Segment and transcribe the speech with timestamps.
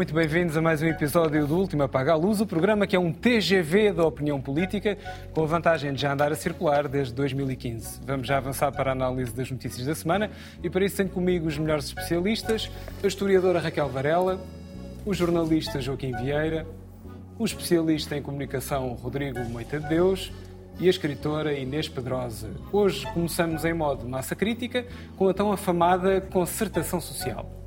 [0.00, 2.98] muito bem-vindos a mais um episódio do Último Apaga a Luz, o programa que é
[2.98, 4.96] um TGV da opinião política,
[5.34, 8.00] com a vantagem de já andar a circular desde 2015.
[8.06, 10.30] Vamos já avançar para a análise das notícias da semana
[10.64, 12.70] e para isso tenho comigo os melhores especialistas,
[13.04, 14.40] a historiadora Raquel Varela,
[15.04, 16.66] o jornalista Joaquim Vieira,
[17.38, 20.32] o especialista em comunicação Rodrigo Moita de Deus
[20.80, 22.48] e a escritora Inês Pedrosa.
[22.72, 24.86] Hoje começamos em modo massa crítica
[25.18, 27.59] com a tão afamada concertação social.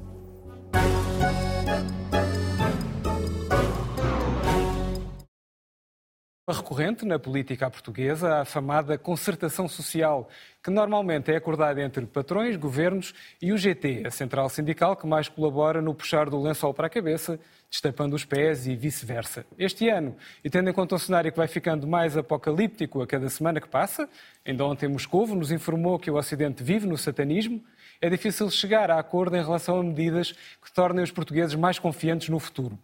[6.51, 10.27] Recorrente na política portuguesa a afamada concertação social,
[10.61, 15.29] que normalmente é acordada entre patrões, governos e o GT, a central sindical que mais
[15.29, 17.39] colabora no puxar do lençol para a cabeça,
[17.71, 19.45] destapando os pés e vice-versa.
[19.57, 23.29] Este ano, e tendo em conta um cenário que vai ficando mais apocalíptico a cada
[23.29, 24.09] semana que passa,
[24.45, 27.63] ainda ontem Moscovo nos informou que o Ocidente vive no satanismo,
[28.01, 32.27] é difícil chegar a acordo em relação a medidas que tornem os portugueses mais confiantes
[32.27, 32.77] no futuro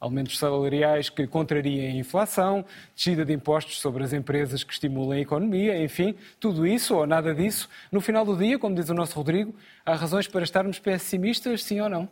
[0.00, 5.22] aumentos salariais que contrariem a inflação, descida de impostos sobre as empresas que estimulem a
[5.22, 7.68] economia, enfim, tudo isso ou nada disso.
[7.92, 11.80] No final do dia, como diz o nosso Rodrigo, há razões para estarmos pessimistas, sim
[11.80, 12.08] ou não?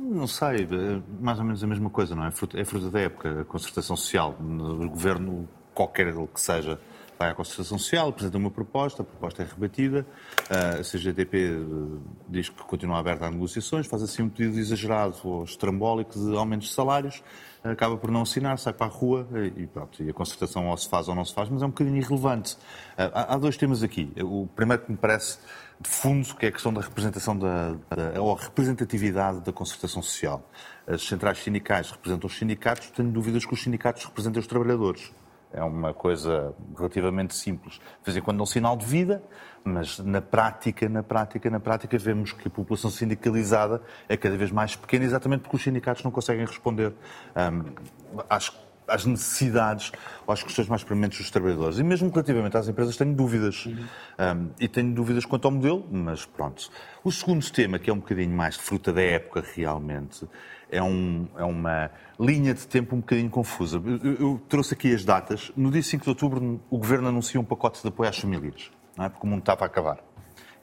[0.00, 2.28] Não sei, é mais ou menos a mesma coisa, não é?
[2.28, 6.78] É fruto da época, a concertação social, o governo, qualquer que seja,
[7.18, 10.06] vai à concertação social, apresenta uma proposta, a proposta é rebatida,
[10.50, 15.44] a CGTP eh, diz que continua aberta a negociações, faz assim um pedido exagerado ou
[15.44, 17.22] estrambólico de aumentos de salários,
[17.62, 20.76] acaba por não assinar, sai para a rua eh, e pronto, e a concertação ou
[20.76, 22.56] se faz ou não se faz, mas é um bocadinho irrelevante.
[22.98, 24.12] Eh, há dois temas aqui.
[24.20, 25.38] O primeiro que me parece
[25.80, 30.48] de fundo, que é a questão da representação da, da ou representatividade da concertação social.
[30.86, 35.12] As centrais sindicais representam os sindicatos, tenho dúvidas que os sindicatos representem os trabalhadores.
[35.54, 37.74] É uma coisa relativamente simples.
[37.74, 39.22] De vez em quando é um sinal de vida,
[39.62, 44.50] mas na prática, na prática, na prática, vemos que a população sindicalizada é cada vez
[44.50, 46.92] mais pequena, exatamente porque os sindicatos não conseguem responder
[47.36, 48.52] um, às,
[48.88, 49.92] às, necessidades
[50.26, 51.78] ou às questões mais prementes dos trabalhadores.
[51.78, 53.64] E mesmo relativamente às empresas, tenho dúvidas.
[53.66, 56.68] Um, e tenho dúvidas quanto ao modelo, mas pronto.
[57.04, 60.26] O segundo tema, que é um bocadinho mais de fruta da época realmente,
[60.70, 63.82] é, um, é uma linha de tempo um bocadinho confusa.
[64.02, 65.52] Eu, eu, trouxe aqui as datas.
[65.56, 69.04] No dia 5 de outubro, o Governo anuncia um pacote de apoio às famílias, não
[69.04, 69.08] é?
[69.08, 69.98] porque o mundo estava a acabar.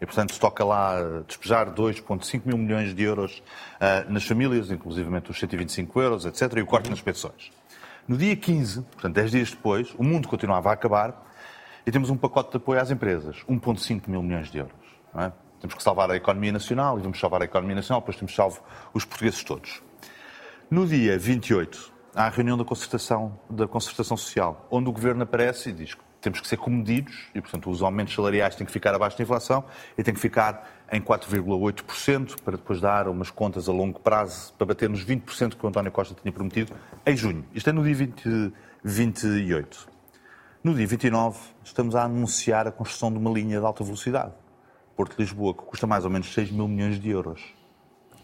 [0.01, 0.95] E, portanto, toca lá
[1.28, 3.44] despejar 2,5 mil milhões de euros
[3.78, 7.51] uh, nas famílias, inclusivamente os 125 euros, etc., e o corte nas pensões.
[8.07, 11.31] No dia 15, portanto, 10 dias depois, o mundo continuava a acabar
[11.85, 14.73] e temos um pacote de apoio às empresas, 1,5 mil milhões de euros.
[15.16, 15.31] É?
[15.59, 18.59] Temos que salvar a economia nacional e vamos salvar a economia nacional, depois temos salvo
[18.95, 19.83] os portugueses todos.
[20.72, 25.70] No dia 28, há a reunião da concertação, da concertação social, onde o Governo aparece
[25.70, 28.96] e diz que temos que ser comedidos e, portanto, os aumentos salariais têm que ficar
[28.96, 29.66] abaixo da inflação
[29.98, 34.66] e têm que ficar em 4,8% para depois dar umas contas a longo prazo para
[34.66, 36.74] bater nos 20% que o António Costa tinha prometido
[37.06, 37.44] em junho.
[37.54, 39.90] Isto é no dia 20, 28.
[40.64, 44.31] No dia 29, estamos a anunciar a construção de uma linha de alta velocidade.
[44.96, 47.60] Porto-Lisboa, que custa mais ou menos 6 mil milhões de euros.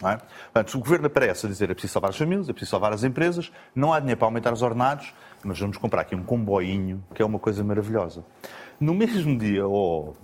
[0.02, 0.18] Não é?
[0.54, 3.04] Portanto, o governo aparece a dizer é preciso salvar as famílias, é preciso salvar as
[3.04, 5.14] empresas, não há dinheiro para aumentar os ordenados,
[5.44, 8.24] mas vamos comprar aqui um comboinho, que é uma coisa maravilhosa.
[8.80, 10.16] No mesmo dia, ou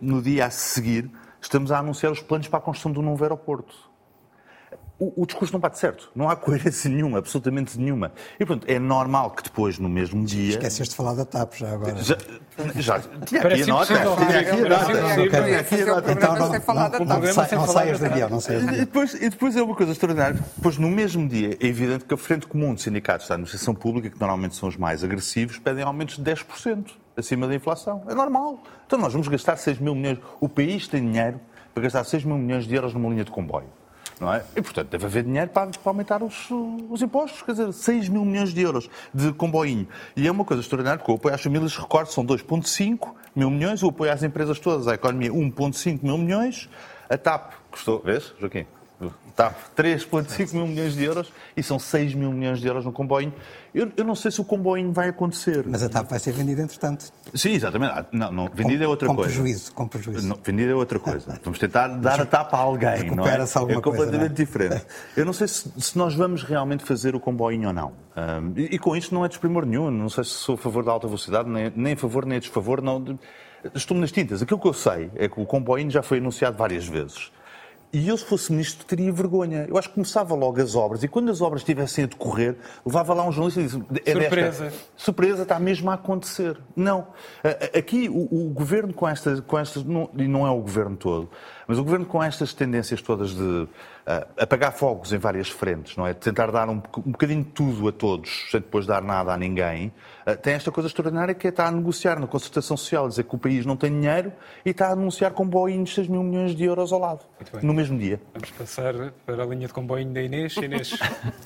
[0.00, 1.10] no dia a seguir,
[1.40, 3.89] estamos a anunciar os planos para a construção de um novo aeroporto
[5.00, 6.10] o, o, discurso não bate certo.
[6.14, 8.12] Não há coerência nenhuma, absolutamente nenhuma.
[8.38, 10.50] E, portanto, é normal que depois, no mesmo dia...
[10.50, 11.96] Esqueceste de falar da TAP já agora.
[11.96, 12.18] Já,
[12.76, 13.86] já tinha aqui a nota.
[13.86, 14.40] Tinha
[15.60, 16.12] aqui a nota.
[16.12, 18.82] Então, não, não, saias de avião, não saias avião.
[18.82, 20.38] E depois, e depois é uma coisa extraordinária.
[20.56, 24.10] Depois, no mesmo dia, é evidente que a Frente Comum de Sindicatos da Administração Pública,
[24.10, 28.02] que normalmente são os mais agressivos, pedem aumentos de 10% acima da inflação.
[28.06, 28.62] É normal.
[28.86, 30.18] Então nós vamos gastar 6 mil milhões.
[30.40, 31.40] O país tem dinheiro
[31.72, 33.79] para gastar 6 mil milhões de euros numa linha de comboio
[34.20, 34.44] não é?
[34.54, 36.48] E, portanto, deve haver dinheiro para, para aumentar os,
[36.90, 39.88] os, impostos, quer dizer, 6 mil milhões de euros de comboinho.
[40.14, 43.82] E é uma coisa extraordinária, porque o apoio às famílias, recordo, são 2,5 mil milhões,
[43.82, 46.68] o apoio às empresas todas, à economia, 1,5 mil milhões,
[47.08, 48.66] a TAP custou, vês, Joaquim?
[49.40, 53.32] TAP, 3,5 mil milhões de euros e são 6 mil milhões de euros no comboio.
[53.74, 55.64] Eu, eu, não sei se o comboio vai acontecer.
[55.66, 57.10] Mas a TAP vai ser vendida entretanto.
[57.34, 57.92] Sim, exatamente.
[57.92, 59.30] Ah, não, não, vendida é outra com coisa.
[59.30, 60.28] Prejuízo, com prejuízo.
[60.28, 61.40] Não, vendida é outra coisa.
[61.42, 63.10] Vamos tentar dar a TAP a alguém.
[63.10, 63.36] Não é?
[63.36, 64.28] é completamente coisa, é?
[64.28, 64.86] diferente.
[65.16, 67.92] Eu não sei se, se, nós vamos realmente fazer o comboio ou não.
[68.16, 69.90] Um, e, e, com isto não é desprimor nenhum.
[69.90, 72.40] Não sei se sou a favor da alta velocidade, nem, nem a favor nem a
[72.40, 72.82] desfavor.
[72.82, 73.18] Não,
[73.74, 74.42] estou nas tintas.
[74.42, 77.30] Aquilo que eu sei é que o comboio já foi anunciado várias vezes
[77.92, 79.66] E eu, se fosse ministro, teria vergonha.
[79.68, 82.56] Eu acho que começava logo as obras e quando as obras estivessem a decorrer,
[82.86, 84.64] levava lá um jornalista e disse: é Surpresa.
[84.64, 86.56] Desta, surpresa, está mesmo a acontecer.
[86.76, 87.08] Não.
[87.76, 89.40] Aqui, o, o governo com estas.
[89.40, 91.30] Com estas não, e não é o governo todo,
[91.66, 93.68] mas o governo com estas tendências todas de uh,
[94.38, 96.12] apagar fogos em várias frentes, não é?
[96.12, 99.36] De tentar dar um, um bocadinho de tudo a todos, sem depois dar nada a
[99.36, 99.92] ninguém,
[100.42, 103.38] tem esta coisa extraordinária que é estar a negociar na concertação social, dizer que o
[103.38, 104.32] país não tem dinheiro
[104.64, 107.24] e está a anunciar comboinhos 6 mil milhões de euros ao lado,
[107.62, 108.20] no mesmo dia.
[108.34, 108.94] Vamos passar
[109.24, 110.56] para a linha de comboinho da Inês.
[110.56, 110.98] Inês.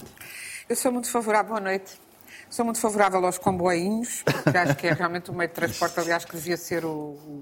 [0.68, 2.00] Eu sou muito favorável, boa noite.
[2.48, 6.24] Sou muito favorável aos comboinhos, porque acho que é realmente o meio de transporte, aliás,
[6.24, 7.40] que devia ser o,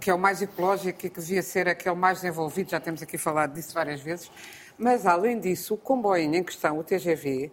[0.00, 3.16] que é o mais ecológico e que devia ser aquele mais desenvolvido, já temos aqui
[3.16, 4.30] falado disso várias vezes.
[4.78, 7.50] Mas, além disso, o comboio em questão, o TGV,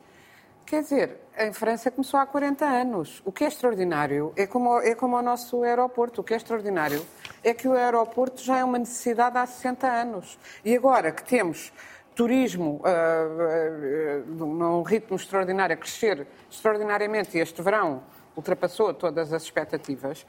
[0.66, 3.22] quer dizer, em França começou há 40 anos.
[3.24, 6.22] O que é extraordinário é como, é como o nosso aeroporto.
[6.22, 7.06] O que é extraordinário
[7.44, 10.40] é que o aeroporto já é uma necessidade há 60 anos.
[10.66, 11.72] E agora que temos
[12.16, 18.02] turismo uh, uh, num ritmo extraordinário, a crescer extraordinariamente, e este verão
[18.36, 20.26] ultrapassou todas as expectativas,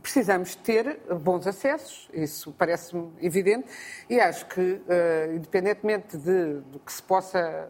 [0.00, 3.66] precisamos ter bons acessos, isso parece-me evidente,
[4.08, 7.68] e acho que, uh, independentemente de, do que se possa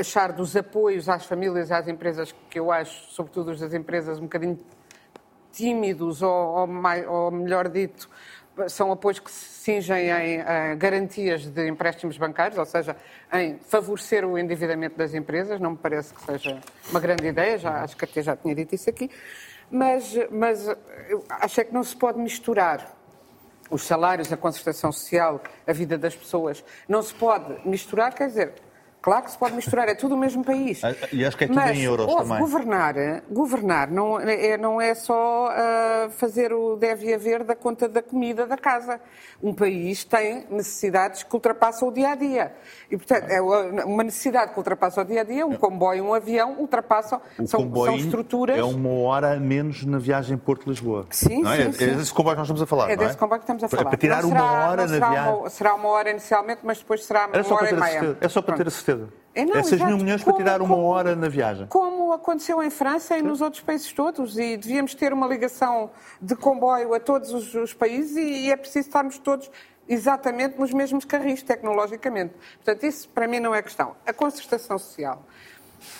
[0.00, 4.22] achar dos apoios às famílias às empresas, que eu acho, sobretudo os das empresas, um
[4.22, 4.58] bocadinho
[5.52, 8.08] tímidos, ou, ou, mais, ou melhor dito,
[8.68, 12.96] são apoios que se cingem em uh, garantias de empréstimos bancários, ou seja,
[13.32, 16.60] em favorecer o endividamento das empresas, não me parece que seja
[16.90, 19.10] uma grande ideia, já, acho que até já tinha dito isso aqui
[19.70, 20.66] mas, mas
[21.28, 22.96] acho é que não se pode misturar
[23.70, 26.64] os salários, a concertação social, a vida das pessoas.
[26.88, 28.54] Não se pode misturar, quer dizer,
[29.02, 30.80] Claro que se pode misturar, é tudo o mesmo país.
[30.90, 32.38] Ah, e acho que é tudo Mas, em euros também.
[32.38, 32.94] Governar,
[33.30, 38.46] governar não é, não é só uh, fazer o deve haver da conta da comida
[38.46, 39.00] da casa.
[39.42, 42.52] Um país tem necessidades que ultrapassam o dia a dia.
[42.90, 46.56] E, portanto, é uma necessidade que ultrapassa o dia a dia, um comboio, um avião,
[46.58, 47.20] ultrapassam.
[47.38, 48.58] O são, são estruturas.
[48.58, 51.06] É uma hora menos na viagem Porto-Lisboa.
[51.10, 51.64] Sim, não é?
[51.64, 51.84] sim, sim.
[51.84, 52.90] É desse comboio que nós estamos a falar.
[52.90, 53.84] É desse comboio que estamos a falar.
[53.84, 55.34] Para tirar será, uma hora na viagem.
[55.34, 58.16] Uma, será uma hora inicialmente, mas depois será uma hora e meia.
[58.20, 58.89] É só para ter a certeza.
[59.34, 61.66] É, não, é 6 mil milhões para tirar uma como, hora na viagem.
[61.68, 64.36] Como aconteceu em França e nos outros países todos.
[64.36, 65.90] E devíamos ter uma ligação
[66.20, 69.50] de comboio a todos os, os países e, e, é preciso estarmos todos
[69.88, 72.34] exatamente nos mesmos carris, tecnologicamente.
[72.56, 73.94] Portanto, isso para mim não é questão.
[74.04, 75.24] A concertação social,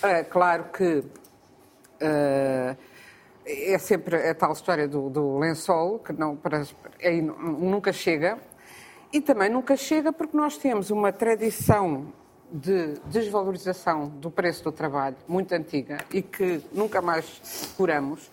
[0.03, 0.99] é claro que
[2.03, 2.77] uh,
[3.45, 6.65] é sempre a tal história do, do lençol, que não, para,
[6.99, 8.39] é, nunca chega.
[9.13, 12.13] E também nunca chega porque nós temos uma tradição
[12.53, 18.31] de desvalorização do preço do trabalho muito antiga e que nunca mais curamos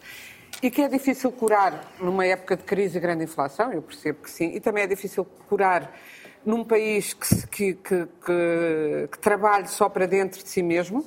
[0.61, 4.31] e que é difícil curar numa época de crise e grande inflação, eu percebo que
[4.31, 5.93] sim, e também é difícil curar
[6.43, 11.05] num país que, que, que, que trabalhe só para dentro de si mesmo.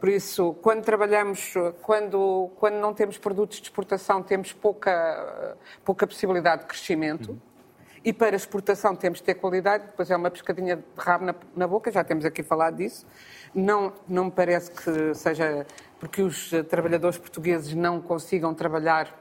[0.00, 1.52] Por isso, quando trabalhamos,
[1.82, 7.32] quando, quando não temos produtos de exportação, temos pouca, pouca possibilidade de crescimento.
[7.32, 7.47] Uhum.
[8.04, 11.66] E para exportação temos de ter qualidade, depois é uma pescadinha de rabo na, na,
[11.66, 13.06] boca, já temos aqui falado disso.
[13.54, 15.66] Não, não me parece que seja
[15.98, 19.12] porque os trabalhadores portugueses não consigam trabalhar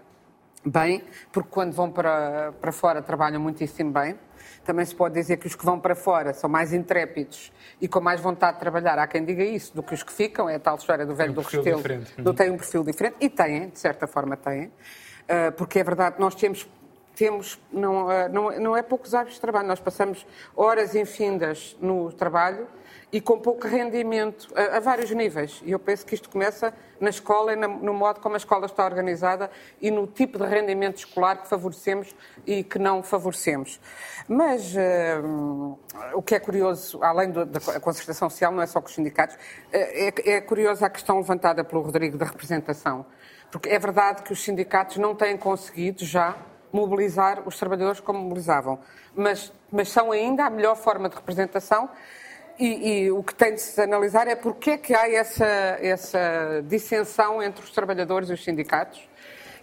[0.66, 4.18] bem, porque quando vão para, para fora trabalham muitíssimo bem.
[4.64, 8.02] Também se pode dizer que os que vão para fora são mais intrépidos e com
[8.02, 9.00] mais vontade de trabalhar.
[9.00, 10.50] Há quem diga isso do que os que ficam.
[10.50, 11.82] É a tal história do velho um do Restelo.
[12.18, 13.16] Do tem um perfil diferente.
[13.22, 14.70] E têm, de certa forma têm.
[15.28, 16.68] Ah, porque é verdade, nós temos
[17.18, 22.14] temos, não, eh, não, não é poucos hábitos de trabalho, nós passamos horas infindas no
[22.14, 22.68] trabalho
[23.12, 25.60] e com pouco rendimento, a, a, vários níveis.
[25.66, 28.68] E eu penso que isto começa na escola e na, no modo como a escola
[28.68, 29.50] está organizada
[29.82, 32.14] e no tipo de rendimento escolar que favorecemos
[32.46, 33.80] e que não favorecemos.
[34.28, 35.80] Mas uh,
[36.14, 39.36] o que é curioso, além do, da concertação social, não é só com os sindicatos,
[39.36, 39.40] uh,
[39.74, 43.06] é, é curiosa a questão levantada pelo Rodrigo da representação.
[43.50, 46.36] Porque é verdade que os sindicatos não têm conseguido já
[46.72, 48.80] mobilizar os trabalhadores como mobilizavam.
[49.16, 51.90] Mas, mas são ainda a melhor forma de representação
[52.60, 56.64] e, e, o que tem de se analisar é porque é que há essa, essa
[56.66, 59.08] dissensão entre os trabalhadores e os sindicatos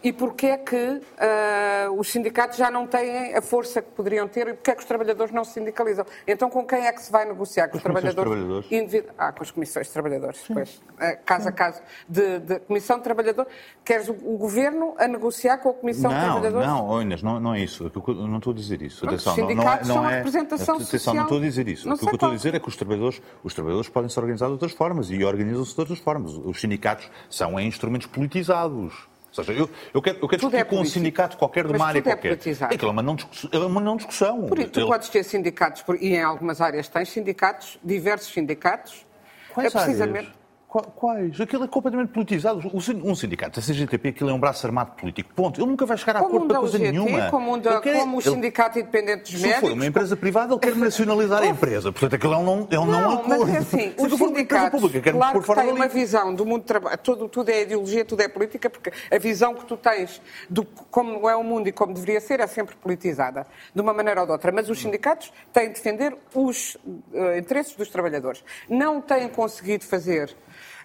[0.04, 4.48] e porque é que uh, os sindicatos já não têm a força que poderiam ter
[4.48, 6.04] e porque é que os trabalhadores não se sindicalizam.
[6.28, 7.68] Então, com quem é que se vai negociar?
[7.68, 8.14] Com os trabalhadores?
[8.14, 8.70] trabalhadores.
[8.70, 9.08] Individu...
[9.16, 11.80] Ah, com as comissões de trabalhadores, depois, uh, caso a caso.
[12.06, 13.50] De, de, comissão de trabalhadores.
[13.82, 16.68] Queres o, o, governo a negociar com a comissão não, de trabalhadores?
[16.68, 17.90] Não, Inês, não, não é isso.
[18.06, 19.06] Eu não estou a dizer isso.
[19.06, 21.14] Atenção, os sindicatos não, não, é, não é, a representação atenção, social.
[21.14, 21.90] não estou a dizer isso.
[21.90, 24.46] O que eu estou a dizer é que os trabalhadores, os trabalhadores podem se organizar
[24.46, 26.32] de outras formas e organizam-se de outras formas.
[26.32, 30.80] Os sindicatos são instrumentos politizados Ou seja, eu, eu quero, eu quero discutir é com
[30.80, 32.28] um sindicato qualquer de uma área é qualquer.
[32.28, 32.74] Politizado.
[32.74, 34.42] É, é uma não, discussão, é uma não discussão.
[34.46, 34.86] Por isso, tu Ele...
[34.86, 39.04] podes ter sindicatos, e em algumas áreas tens sindicatos, diversos sindicatos.
[39.52, 40.26] Quais é precisamente...
[40.26, 40.43] Áreas?
[40.82, 41.40] Quais?
[41.40, 42.60] Aquilo é completamente politizado.
[42.74, 45.32] Um sindicato, a CGTP, aquilo é um braço armado político.
[45.32, 45.60] Ponto.
[45.60, 47.30] Ele nunca vai chegar a acordo para coisa GT, nenhuma.
[47.30, 48.00] Como, da, quero...
[48.00, 49.54] como o Sindicato Independente dos Médicos.
[49.54, 51.92] Se for uma empresa privada, ele quer nacionalizar a empresa.
[51.92, 53.46] Portanto, aquilo é um não, é um não, não acordo.
[53.46, 56.98] Mas é assim, os sindicatos, pública, claro que têm uma visão do mundo do trabalho.
[56.98, 61.28] Tudo, tudo é ideologia, tudo é política, porque a visão que tu tens de como
[61.28, 64.32] é o mundo e como deveria ser é sempre politizada, de uma maneira ou de
[64.32, 64.50] outra.
[64.50, 68.42] Mas os sindicatos têm de defender os uh, interesses dos trabalhadores.
[68.68, 70.34] Não têm conseguido fazer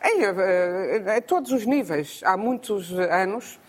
[0.04, 3.60] em, a, a todos os níveis, há muitos anos,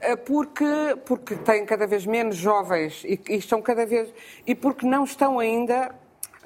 [0.00, 0.64] eh, porque,
[1.04, 4.12] porque têm cada vez menos jovens e, e estão cada vez.
[4.46, 5.94] e porque não estão ainda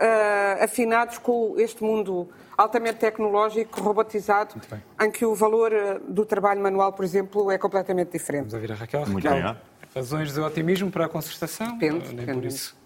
[0.01, 4.55] uh, afinados com este mundo altamente tecnológico, robotizado,
[5.01, 8.51] em que o valor eh, do trabalho manual, por exemplo, é completamente diferente.
[8.51, 9.07] Vamos ouvir a Raquel.
[9.07, 9.57] Muito Raquel, bem.
[9.95, 11.79] Razões de otimismo para a concertação?
[11.79, 12.77] Depende, Nem por isso.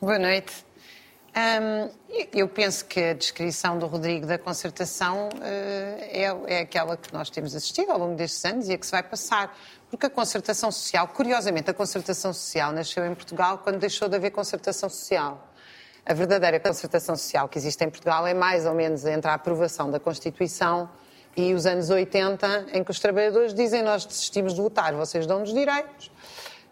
[0.00, 0.67] Boa noite.
[2.32, 7.30] Eu penso que a descrição do Rodrigo da concertação uh, é, é, aquela que nós
[7.30, 9.56] temos assistido ao longo destes anos e a que se vai passar.
[9.88, 14.30] Porque a concertação social, curiosamente, a concertação social nasceu em Portugal quando deixou de haver
[14.30, 15.48] concertação social.
[16.04, 19.90] A verdadeira concertação social que existe em Portugal é mais ou menos entre a aprovação
[19.90, 20.90] da Constituição
[21.36, 25.52] e os anos 80, em que os trabalhadores dizem nós desistimos de votar, vocês dão-nos
[25.52, 26.10] direitos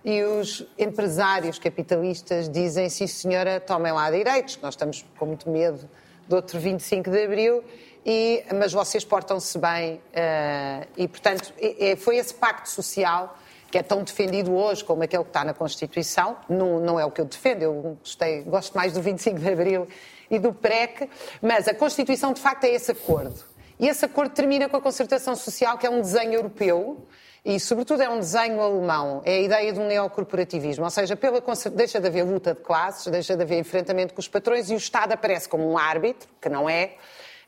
[0.06, 5.90] e os empresários capitalistas dizem, sim senhora, tomem lá direitos, nós estamos com muito medo
[6.28, 7.64] do outro 25 de Abril,
[8.04, 9.94] e, mas vocês portam-se bem.
[9.94, 11.52] Uh, e, portanto,
[11.98, 13.36] foi esse pacto social
[13.68, 17.10] que é tão defendido hoje como aquele que está na Constituição, não, não é o
[17.10, 19.88] que eu defendo, eu gostei, gosto mais do 25 de Abril
[20.30, 21.10] e do PREC,
[21.42, 23.44] mas a Constituição de facto é esse acordo.
[23.76, 27.04] E esse acordo termina com a concertação social, que é um desenho europeu,
[27.46, 29.22] e, sobretudo, é um desenho alemão.
[29.24, 30.82] É a ideia de um neocorporativismo.
[30.82, 31.40] Ou seja, pela,
[31.72, 34.76] deixa de haver luta de classes, deixa de haver enfrentamento com os patrões e o
[34.76, 36.96] Estado aparece como um árbitro, que não é,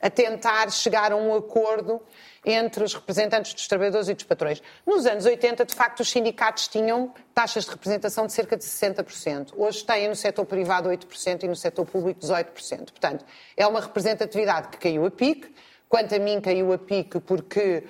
[0.01, 2.01] a tentar chegar a um acordo
[2.47, 4.63] entre os representantes dos trabalhadores e dos patrões.
[4.87, 9.55] Nos anos 80, de facto, os sindicatos tinham taxas de representação de cerca de 60%.
[9.57, 12.93] Hoje têm no setor privado 8% e no setor público 18%.
[12.93, 13.25] Portanto,
[13.57, 15.53] é uma representatividade que caiu a pique
[15.89, 17.85] Quanto a mim, caiu a pique porque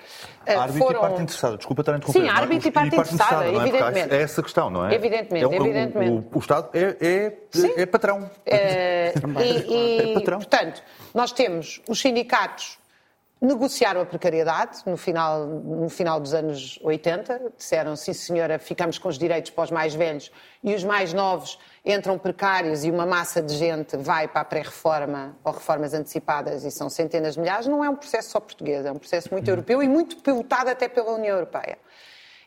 [0.47, 0.99] uh, árbitro foram...
[0.99, 1.57] e parte interessada.
[1.57, 2.21] Desculpa estar a interromper.
[2.21, 3.55] Sim, árbitro e parte, parte interessada, é?
[3.55, 4.15] evidentemente.
[4.15, 4.95] É essa questão, não é?
[4.95, 6.11] Evidentemente, é, evidentemente.
[6.11, 8.21] O, o, o Estado é, é, é patrão.
[8.23, 10.39] Uh, e, e, é patrão.
[10.39, 12.78] Portanto, nós temos os sindicatos
[13.41, 17.53] negociaram a precariedade no final, no final dos anos 80.
[17.57, 20.31] Disseram, sim senhora, ficamos com os direitos para os mais velhos
[20.63, 25.37] e os mais novos entram precários e uma massa de gente vai para a pré-reforma
[25.45, 27.67] ou reformas antecipadas e são centenas de milhares.
[27.67, 30.89] Não é um processo só português, é um processo muito europeu e muito pilotado até
[30.89, 31.79] pela União Europeia.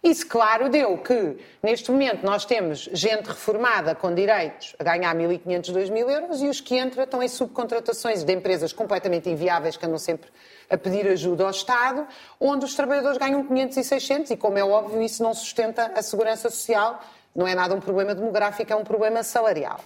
[0.03, 5.71] Isso, claro, deu que, neste momento, nós temos gente reformada com direitos a ganhar 1.500,
[5.71, 9.99] 2.000 euros e os que entram estão em subcontratações de empresas completamente inviáveis que andam
[9.99, 10.27] sempre
[10.67, 12.07] a pedir ajuda ao Estado,
[12.39, 16.01] onde os trabalhadores ganham 500 e 600 e, como é óbvio, isso não sustenta a
[16.01, 16.99] segurança social,
[17.35, 19.79] não é nada um problema demográfico, é um problema salarial.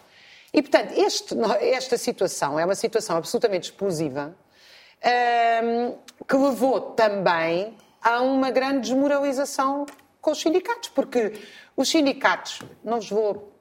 [0.54, 4.34] E, portanto, este, esta situação é uma situação absolutamente explosiva
[5.62, 9.86] um, que levou também a uma grande desmoralização
[10.26, 11.34] com os sindicatos, porque
[11.78, 13.52] os sindicatos, não vos vou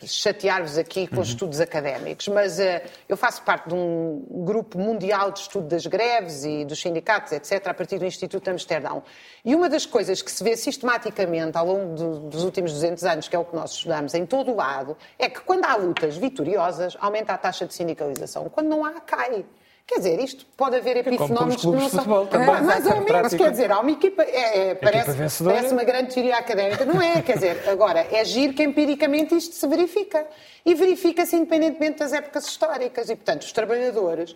[0.00, 1.22] chatear-vos aqui com uhum.
[1.22, 6.44] estudos académicos, mas uh, eu faço parte de um grupo mundial de estudo das greves
[6.44, 9.02] e dos sindicatos, etc., a partir do Instituto de Amsterdão.
[9.44, 13.28] E uma das coisas que se vê sistematicamente ao longo do, dos últimos 200 anos,
[13.28, 16.16] que é o que nós estudamos em todo o lado, é que quando há lutas
[16.16, 18.48] vitoriosas, aumenta a taxa de sindicalização.
[18.48, 19.44] Quando não há, cai.
[19.86, 22.26] Quer dizer, isto pode haver epifenómenos que não são.
[22.26, 24.22] Também, é, mais ou menos, quer dizer, há uma equipa.
[24.22, 26.86] É, é, parece, equipa parece uma grande teoria académica.
[26.86, 30.26] Não é, quer dizer, agora, é giro que empiricamente isto se verifica.
[30.64, 33.10] E verifica-se independentemente das épocas históricas.
[33.10, 34.34] E, portanto, os trabalhadores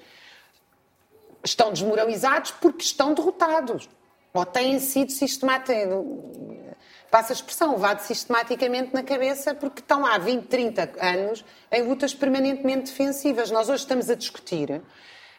[1.42, 3.88] estão desmoralizados porque estão derrotados.
[4.34, 6.68] Ou têm sido sistematicamente.
[7.10, 12.12] Passa a expressão, levado sistematicamente na cabeça porque estão há 20, 30 anos em lutas
[12.12, 13.50] permanentemente defensivas.
[13.50, 14.82] Nós hoje estamos a discutir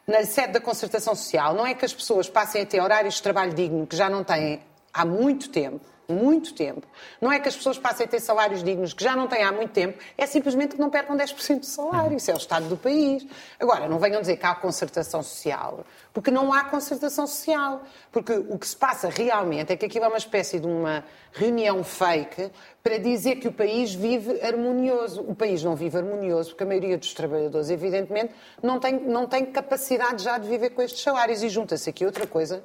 [0.09, 1.53] na sede da concertação social.
[1.53, 4.23] Não é que as pessoas passem a ter horários de trabalho digno que já não
[4.23, 4.59] têm
[4.91, 5.79] há muito tempo,
[6.11, 6.85] muito tempo.
[7.21, 9.51] Não é que as pessoas passem a ter salários dignos que já não têm há
[9.51, 12.17] muito tempo, é simplesmente que não percam 10% do salário.
[12.17, 13.25] Isso é o estado do país.
[13.59, 17.83] Agora, não venham dizer que há concertação social, porque não há concertação social.
[18.11, 21.83] Porque o que se passa realmente é que aquilo é uma espécie de uma reunião
[21.83, 22.51] fake
[22.81, 25.21] para dizer que o país vive harmonioso.
[25.21, 29.45] O país não vive harmonioso porque a maioria dos trabalhadores, evidentemente, não tem, não tem
[29.45, 31.43] capacidade já de viver com estes salários.
[31.43, 32.63] E junta-se aqui outra coisa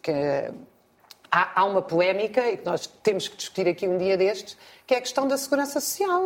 [0.00, 0.12] que
[1.34, 4.94] há, há uma polémica, e que nós temos que discutir aqui um dia destes, que
[4.94, 6.22] é a questão da segurança social.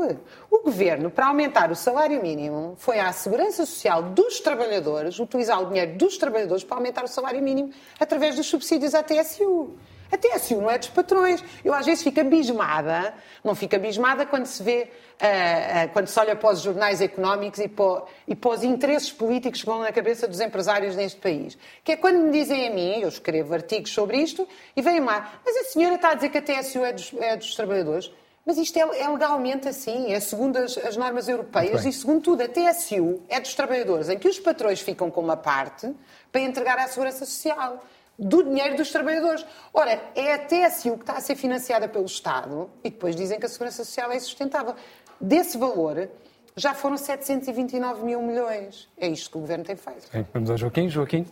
[0.51, 5.67] O governo, para aumentar o salário mínimo, foi à segurança social dos trabalhadores, utilizar o
[5.67, 9.71] dinheiro dos trabalhadores para aumentar o salário mínimo através dos subsídios à TSU.
[10.11, 11.45] A TSU não é dos patrões.
[11.65, 16.19] Eu às vezes fico abismada, não fico abismada quando se vê, uh, uh, quando se
[16.19, 19.93] olha para os jornais económicos e para, e para os interesses políticos que vão na
[19.93, 21.59] cabeça dos empresários neste país.
[21.85, 25.41] Que é quando me dizem a mim, eu escrevo artigos sobre isto, e vem lá,
[25.45, 28.11] mas a senhora está a dizer que a TSU é dos, é dos trabalhadores?
[28.49, 32.43] Mas isto é, é, legalmente assim, é segundo as, as normas europeias e segundo tudo.
[32.43, 35.95] A TSU é dos trabalhadores, em que os patrões ficam com uma parte
[36.33, 37.85] para entregar à Segurança Social
[38.19, 39.47] do dinheiro dos trabalhadores.
[39.73, 43.47] Ora, é a TSU que está a ser financiada pelo Estado e depois dizem que
[43.47, 44.75] a Segurança Social é insustentável.
[45.21, 46.09] Desse valor,
[46.57, 48.89] já foram 729 mil milhões.
[48.97, 50.11] É isto que o Governo tem feito.
[50.13, 50.89] Bem, vamos ao Joaquim.
[50.89, 51.27] Joaquim.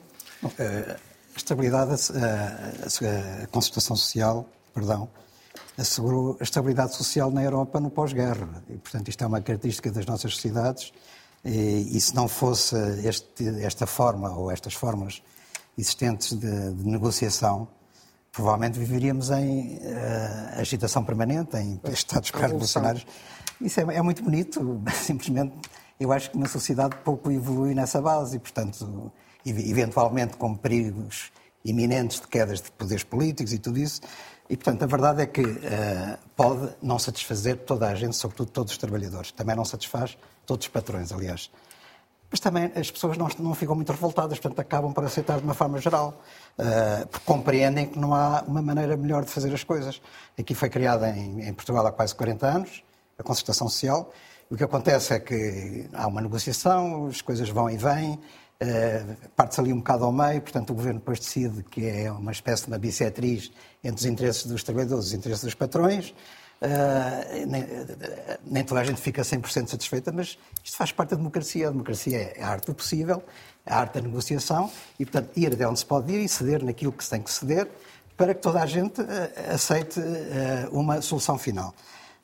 [0.59, 0.97] A
[1.37, 5.09] estabilidade, a, a concertação social, perdão,
[5.77, 8.63] assegurou a estabilidade social na Europa no pós-guerra.
[8.71, 10.93] E, portanto, isto é uma característica das nossas sociedades.
[11.45, 12.77] E, e se não fosse
[13.07, 15.23] este, esta forma ou estas formas
[15.77, 17.69] existentes de, de negociação,
[18.33, 23.07] provavelmente viveríamos em uh, agitação permanente, em estados revolucionários.
[23.61, 25.55] Isso é, é, muito bonito, simplesmente
[25.99, 29.11] eu acho que uma sociedade pouco evolui nessa base e, portanto,
[29.45, 31.33] eventualmente com perigos
[31.65, 34.03] iminentes de quedas de poderes políticos e tudo isso.
[34.49, 38.73] E, portanto, a verdade é que uh, pode não satisfazer toda a gente, sobretudo todos
[38.73, 39.33] os trabalhadores.
[39.33, 41.51] Também não satisfaz todos os patrões, aliás
[42.31, 45.55] mas também as pessoas não, não ficam muito revoltadas, portanto acabam por aceitar de uma
[45.55, 46.21] forma geral,
[46.59, 50.01] uh, porque compreendem que não há uma maneira melhor de fazer as coisas.
[50.39, 52.83] Aqui foi criada em, em Portugal há quase 40 anos,
[53.19, 54.13] a concertação social,
[54.51, 59.61] o que acontece é que há uma negociação, as coisas vão e vêm, uh, parte-se
[59.61, 62.69] ali um bocado ao meio, portanto o Governo depois decide que é uma espécie de
[62.69, 63.53] uma bissetriz
[63.83, 66.15] entre os interesses dos trabalhadores e os interesses dos patrões,
[66.61, 67.47] Uh,
[68.47, 71.69] nem, toda a gente fica 100% satisfeita, mas isto faz parte da democracia.
[71.69, 73.23] A democracia é a arte do possível,
[73.67, 76.93] a arte da negociação e, portanto, ir até onde se pode ir e ceder naquilo
[76.93, 77.69] que se tem que ceder
[78.17, 81.75] para que toda a gente uh, aceite uh, uma solução final.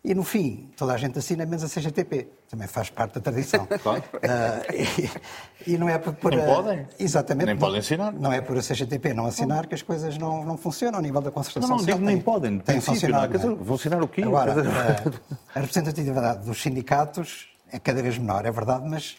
[0.04, 2.26] E, no fim, toda a gente assina, menos a CGTP.
[2.50, 3.69] Também faz parte da tradição.
[3.82, 4.02] Claro.
[4.15, 5.08] Uh,
[5.67, 6.12] e, e, não é por...
[6.15, 6.86] por Nem podem.
[6.99, 7.47] Exatamente.
[7.47, 8.12] Nem podem assinar.
[8.12, 11.21] Não é por a CGTP não assinar que as coisas não, não funcionam a nível
[11.21, 11.99] da concertação não, não, social.
[11.99, 12.58] Não, nem podem.
[12.58, 13.38] Tem funcionado.
[13.38, 13.54] Não é?
[13.54, 14.23] Vão assinar o quê?
[14.23, 19.17] Agora, a, a representatividade dos sindicatos é cada vez menor, é verdade, mas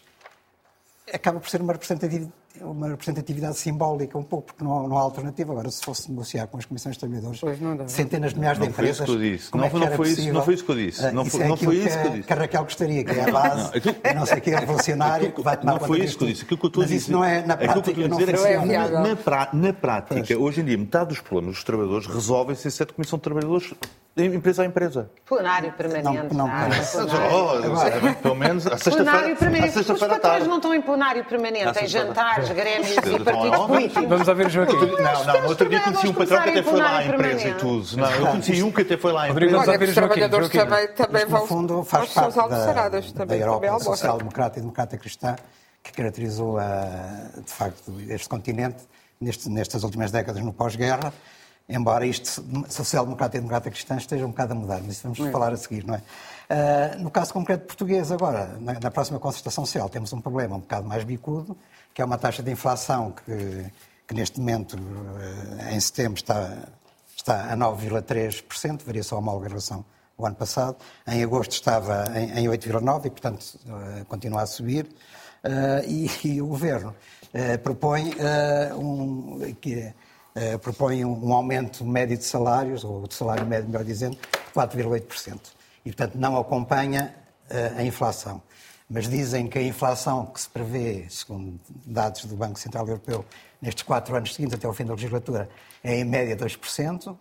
[1.12, 5.02] acaba por ser uma representatividade uma representatividade simbólica, um pouco, porque não há, não há
[5.02, 5.52] alternativa.
[5.52, 7.42] Agora, se fosse negociar com as comissões de trabalhadores,
[7.88, 8.98] centenas de milhares não de empresas.
[8.98, 9.56] Foi isso que eu disse.
[9.56, 11.12] Não, é não, foi isso, não foi isso que eu disse.
[11.12, 12.24] Não, foi, é não foi isso que, eu disse.
[12.24, 13.72] Que a Raquel gostaria, que é a base,
[14.06, 16.28] não, não sei o que é revolucionário, que vai tomar Não foi isso que eu
[16.28, 16.44] disse.
[16.44, 17.80] Aquilo que eu estou Mas a dizer, isso não é na prática.
[17.80, 20.78] Aquilo que eu estou a dizer é que, na, na, na prática, hoje em dia,
[20.78, 23.74] metade dos problemas dos trabalhadores resolvem-se em sete comissão de trabalhadores
[24.16, 25.10] empresa a empresa.
[25.26, 26.36] Plenário permanente.
[26.36, 26.68] Não, não ah,
[27.32, 29.12] oh, pelo menos a sexta-feira.
[29.12, 29.80] Plenário permanente.
[29.80, 34.10] Os patrões não estão em plenário permanente, em jantares, grêmios e partidos políticos.
[34.10, 34.76] Vamos ouvir o Joaquim.
[34.76, 37.98] Não, não, outro dia conheci um patrão que até foi lá à empresa e tudo.
[37.98, 39.58] Não, eu conheci um que até foi lá à empresa.
[39.58, 41.42] Olha, os trabalhadores também, também vão.
[41.42, 45.36] No fundo, faz parte da, da Europa social-democrata e democrata cristã
[45.82, 46.58] que caracterizou,
[47.44, 48.84] de facto, este continente
[49.20, 51.14] nestas últimas décadas no pós-guerra
[51.68, 55.32] embora isto, social-democrata e democrata cristã, esteja um bocado a mudar, mas isso vamos é.
[55.32, 56.02] falar a seguir, não é?
[56.50, 60.60] Uh, no caso concreto português, agora, na, na, próxima concertação social, temos um problema um
[60.60, 61.58] bocado mais bicudo,
[61.94, 63.66] que é uma taxa de inflação que,
[64.08, 66.68] que neste momento, uh, em setembro, está,
[67.16, 69.86] está a 9,3%, variação homóloga em relação
[70.18, 70.76] ao ano passado.
[71.08, 74.88] Em agosto estava em, em 8,9% e, portanto, uh, continua a subir.
[75.86, 76.96] E, e, o Governo
[77.62, 78.14] propõe
[78.78, 79.94] um, que
[80.36, 85.40] uh, propõem um aumento médio de salários, ou de salário médio, melhor dizendo, de 4,8%.
[85.86, 87.14] E, portanto, não acompanha
[87.50, 88.42] uh, a inflação.
[88.90, 93.26] Mas dizem que a inflação que se prevê, segundo dados do Banco Central Europeu,
[93.62, 95.50] nestes quatro anos seguintes, até ao fim da legislatura,
[95.84, 97.18] é em média 2%.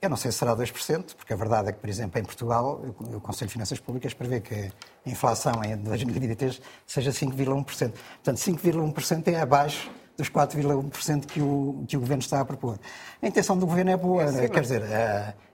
[0.00, 2.80] Eu não sei se será 2%, porque a verdade é que, por exemplo, em Portugal,
[3.00, 4.70] o Conselho de Finanças Públicas prevê que a
[5.10, 7.64] inflação em 2023 seja 5,1%.
[7.64, 12.78] Portanto, 5,1% é abaixo dos 4,1% que o, que o Governo está a propor.
[13.22, 14.82] A intenção do Governo é boa, é quer dizer,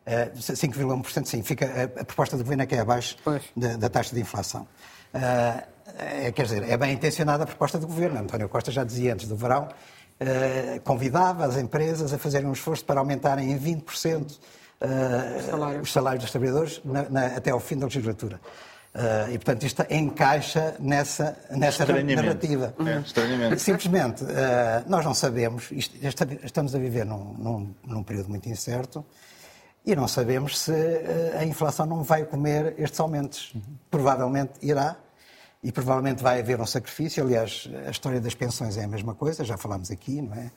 [0.07, 3.17] 5,1% sim, fica, a, a, proposta do Governo é que é abaixo
[3.55, 4.67] da, da, taxa de inflação.
[5.13, 8.21] É, quer dizer, é bem intencionada a proposta do Governo.
[8.21, 9.69] António Costa já dizia antes do verão,
[10.83, 14.39] convidava as empresas a fazerem um esforço para aumentarem em 20%
[14.81, 18.41] uh, os salários dos trabalhadores na, na, até ao fim da legislatura.
[18.95, 22.73] Uh, e, portanto, isto encaixa nessa, nessa narrativa.
[22.79, 23.61] É, estranhamente.
[23.61, 24.29] Simplesmente, uh,
[24.87, 25.97] nós não sabemos, isto,
[26.45, 29.05] estamos a viver num, num, num, período muito incerto
[29.85, 33.53] e não sabemos se uh, a inflação não vai comer estes aumentos.
[33.53, 33.63] Uhum.
[33.91, 34.97] Provavelmente irá
[35.61, 37.25] e provavelmente vai haver um sacrifício.
[37.25, 40.53] Aliás, a história das pensões é a mesma coisa, já falámos aqui, não é?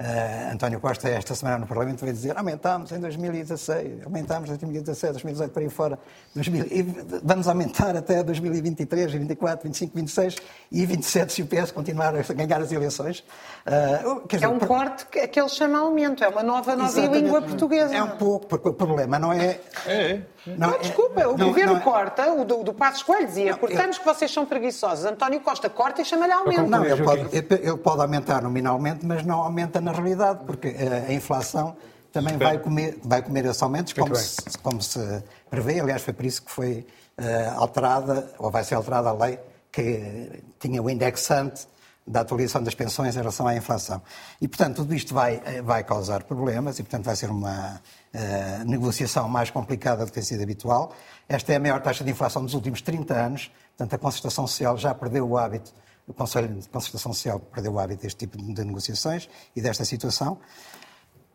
[0.00, 5.12] Uh, António Costa, esta semana no Parlamento, veio dizer aumentámos em 2016, aumentámos em 2017,
[5.12, 5.98] 2018, para aí fora,
[6.34, 6.82] 2000, e
[7.22, 10.36] vamos aumentar até 2023, 2024, 2025, 2026
[10.72, 13.18] e 27 se o PS continuar a ganhar as eleições.
[13.66, 17.42] Uh, dizer, é um corte que, que ele chama aumento, é uma nova, nova língua
[17.42, 17.94] portuguesa.
[17.94, 19.60] É um pouco, porque o problema não é...
[19.86, 20.22] É, é.
[20.46, 23.54] Não, não, desculpa, o não, governo não, é- corta, o do, do Passos Coelho dizia,
[23.54, 25.04] cortamos que vocês são preguiçosos.
[25.04, 26.62] António Costa corta e chama-lhe aumento.
[26.62, 31.12] Não, ele pode, ele pode aumentar nominalmente, mas não aumenta na realidade, porque eh, a
[31.12, 31.76] inflação
[32.12, 35.80] também vai comer, vai comer esses aumentos, como se, como se, prevê.
[35.80, 36.86] Aliás, foi por isso que foi
[37.18, 39.38] uh, alterada, ou vai ser alterada a lei,
[39.70, 41.66] que tinha o indexante
[42.06, 44.02] da atualização das pensões em relação à inflação.
[44.40, 47.80] E, portanto, tudo isto vai, eh, vai causar problemas e, portanto, vai ser uma
[48.12, 50.92] uh, negociação mais complicada do que tem sido habitual.
[51.28, 54.76] Esta é a maior taxa de inflação dos últimos 30 anos, portanto, a concertação social
[54.76, 55.72] já perdeu o hábito,
[56.10, 60.38] o Conselho de Concertação Social perdeu o hábito deste tipo de negociações e desta situação.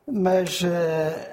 [0.07, 0.67] Mas uh,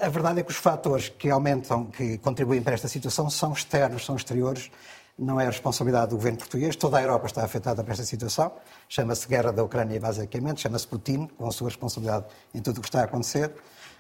[0.01, 4.07] a verdade é que os fatores que aumentam, que contribuem para esta situação, são externos,
[4.07, 4.71] são exteriores
[5.19, 6.75] não é a responsabilidade do governo português.
[6.75, 8.51] Toda a Europa está afetada por esta situação.
[8.89, 10.63] Chama-se guerra da Ucrânia, basicamente.
[10.63, 13.53] Chama-se Putin, com a sua responsabilidade em tudo o que está a acontecer.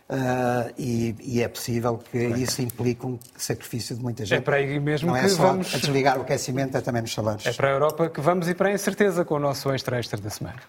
[0.08, 4.38] Uh, e, e, é possível que isso implique um sacrifício de muita gente.
[4.38, 5.74] É para aí mesmo não que é só vamos...
[5.74, 7.46] a desligar o aquecimento, é também nos salários.
[7.46, 10.28] É para a Europa que vamos e para a incerteza com o nosso extra-extra da
[10.28, 10.60] semana.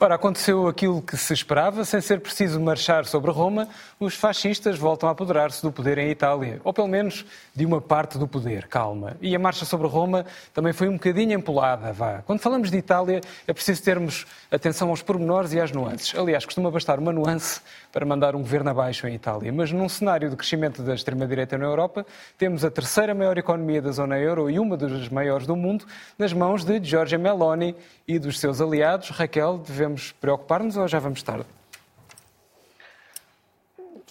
[0.00, 5.08] Ora, aconteceu aquilo que se esperava, sem ser preciso marchar sobre Roma, os fascistas voltam
[5.08, 9.16] a apoderar-se do poder em Itália, ou pelo menos de uma parte do poder, calma.
[9.22, 12.22] E a marcha sobre Roma também foi um bocadinho empolada, vá.
[12.26, 16.12] Quando falamos de Itália, é preciso termos atenção aos pormenores e às nuances.
[16.18, 17.60] Aliás, costuma bastar uma nuance
[17.92, 19.52] para mandar um governo abaixo em Itália.
[19.52, 22.04] Mas num cenário de crescimento da extrema-direita na Europa,
[22.36, 25.86] temos a terceira maior economia da zona euro e uma das maiores do mundo
[26.18, 27.76] nas mãos de Giorgia Meloni
[28.06, 29.10] e dos seus aliados.
[29.10, 31.44] Raquel, devemos preocupar-nos ou já vamos tarde?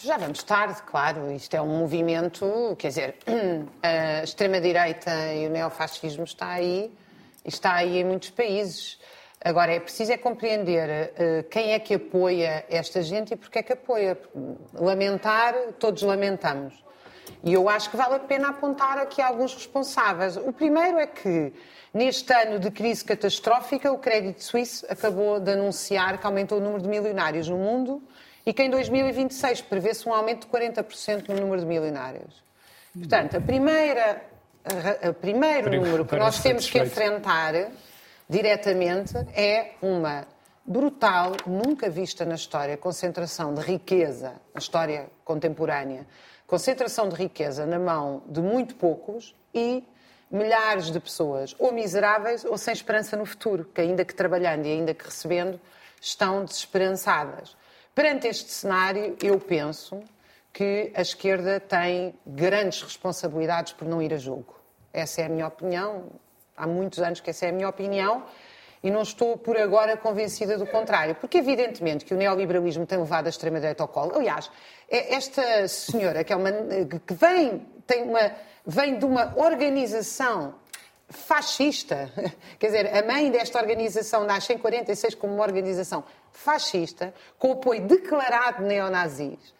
[0.01, 1.31] Já vamos tarde, claro.
[1.31, 3.15] Isto é um movimento, quer dizer,
[3.81, 6.91] a extrema-direita e o neofascismo está aí,
[7.43, 8.99] está aí em muitos países.
[9.43, 13.63] Agora, é preciso é compreender uh, quem é que apoia esta gente e porque é
[13.63, 14.17] que apoia.
[14.73, 16.73] Lamentar, todos lamentamos.
[17.43, 20.37] E eu acho que vale a pena apontar aqui alguns responsáveis.
[20.37, 21.51] O primeiro é que,
[21.93, 26.81] neste ano de crise catastrófica, o Credit Suisse acabou de anunciar que aumentou o número
[26.81, 28.01] de milionários no mundo
[28.45, 32.41] e que em 2026 prevê-se um aumento de 40% no número de milionários.
[32.93, 34.21] Portanto, a primeira,
[35.01, 37.71] a, primeiro número que nós temos que enfrentar
[38.29, 40.25] diretamente é uma
[40.65, 46.07] brutal, nunca vista na história, concentração de riqueza, na história contemporânea,
[46.53, 49.83] concentração de riqueza na mão de muito poucos e
[50.29, 54.71] milhares de pessoas, ou miseráveis ou sem esperança no futuro, que ainda que trabalhando e
[54.71, 55.59] ainda que recebendo,
[55.99, 57.57] estão desesperançadas.
[57.95, 60.03] Perante este cenário, eu penso
[60.53, 64.55] que a esquerda tem grandes responsabilidades por não ir a jogo.
[64.93, 66.05] Essa é a minha opinião
[66.55, 68.27] há muitos anos que essa é a minha opinião
[68.83, 73.27] e não estou por agora convencida do contrário, porque evidentemente que o neoliberalismo tem levado
[73.27, 74.13] a extrema-direita ao colo.
[74.15, 74.51] Aliás,
[74.89, 78.31] é esta senhora que, é uma, que vem, tem uma,
[78.65, 80.55] vem de uma organização
[81.09, 82.11] fascista,
[82.59, 87.87] quer dizer, a mãe desta organização nasce em 46 como uma organização fascista, com apoio
[87.87, 89.53] declarado de neonazis.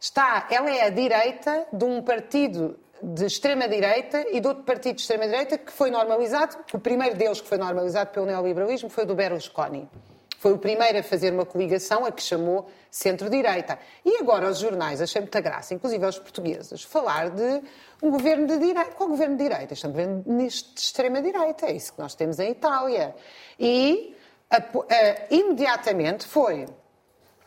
[0.00, 5.02] Está, ela é a direita de um partido de extrema-direita e de outro partido de
[5.02, 9.14] extrema-direita que foi normalizado, o primeiro deles que foi normalizado pelo neoliberalismo foi o do
[9.14, 9.88] Berlusconi.
[10.38, 13.76] Foi o primeiro a fazer uma coligação a que chamou centro-direita.
[14.04, 17.60] E agora os jornais acham muita graça, inclusive os portugueses, falar de
[18.00, 18.92] um governo de direita.
[18.92, 19.74] Qual governo de direita?
[19.74, 21.66] Estamos vendo neste de extrema-direita.
[21.66, 23.16] É isso que nós temos em Itália.
[23.58, 24.16] E
[24.48, 26.66] a, a, imediatamente foi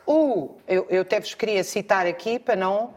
[0.05, 0.57] o.
[0.67, 2.93] Eu, eu até vos queria citar aqui para não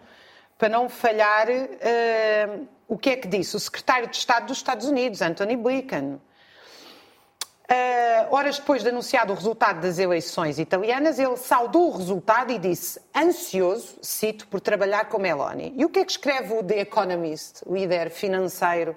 [0.59, 4.87] para não falhar, uh, o que é que disse o secretário de Estado dos Estados
[4.87, 6.21] Unidos, Anthony Blinken.
[7.65, 12.59] Uh, horas depois de anunciado o resultado das eleições italianas, ele saudou o resultado e
[12.59, 15.73] disse, ansioso, cito, por trabalhar com Meloni.
[15.77, 18.95] E o que é que escreve o The Economist, líder financeiro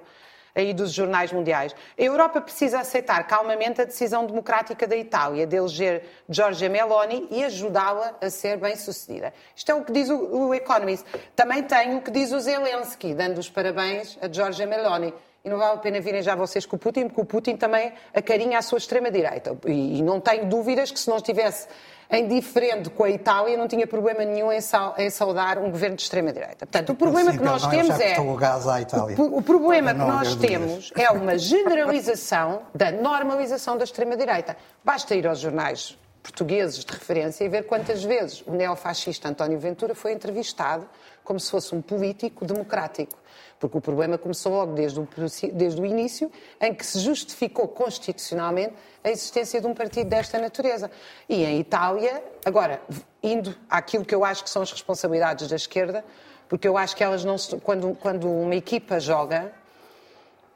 [0.57, 1.75] aí dos jornais mundiais.
[1.97, 7.43] A Europa precisa aceitar calmamente a decisão democrática da Itália de eleger Giorgia Meloni e
[7.43, 9.31] ajudá-la a ser bem-sucedida.
[9.55, 11.05] Isto é o que diz o, Economist.
[11.35, 15.13] Também tem o que diz o Zelensky, dando os parabéns a Giorgia Meloni.
[15.45, 17.93] E não vale a pena virem já vocês com o Putin, porque o Putin também
[18.13, 19.55] acarinha a sua extrema-direita.
[19.65, 21.67] E, e não tenho dúvidas que se não estivesse
[22.09, 26.65] em diferente com a Itália, não tinha problema nenhum em, saudar um governo de extrema-direita.
[26.65, 28.19] Portanto, o problema que nós temos é.
[28.19, 29.15] O, gás à Itália.
[29.19, 34.55] o, o problema que nós temos é uma generalização da normalização da extrema-direita.
[34.83, 39.95] Basta ir aos jornais portugueses de referência e ver quantas vezes o neofascista António Ventura
[39.95, 40.87] foi entrevistado
[41.23, 43.17] como se fosse um político democrático.
[43.59, 45.07] Porque o problema começou logo desde o,
[45.53, 50.91] desde o início, em que se justificou constitucionalmente a existência de um partido desta natureza.
[51.27, 52.81] E em Itália, agora,
[53.23, 56.05] indo àquilo que eu acho que são as responsabilidades da esquerda,
[56.47, 59.51] porque eu acho que elas não se, quando, quando uma equipa joga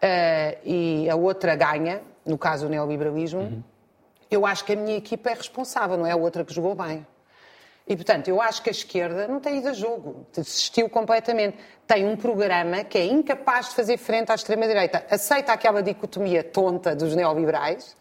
[0.01, 3.63] uh, e a outra ganha, no caso o neoliberalismo, uhum.
[4.29, 7.05] eu acho que a minha equipa é responsável, não é a outra que jogou bem.
[7.91, 11.57] E, portanto, eu acho que a esquerda não tem ido a jogo, desistiu completamente.
[11.85, 15.05] Tem um programa que é incapaz de fazer frente à extrema-direita.
[15.09, 17.97] Aceita aquela dicotomia tonta dos neoliberais,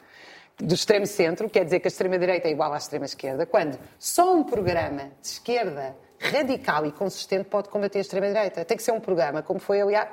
[0.57, 4.45] do extremo centro, quer dizer que a extrema-direita é igual à extrema-esquerda, quando só um
[4.45, 8.65] programa de esquerda radical e consistente pode combater a extrema-direita.
[8.65, 10.09] Tem que ser um programa, como foi, aliás,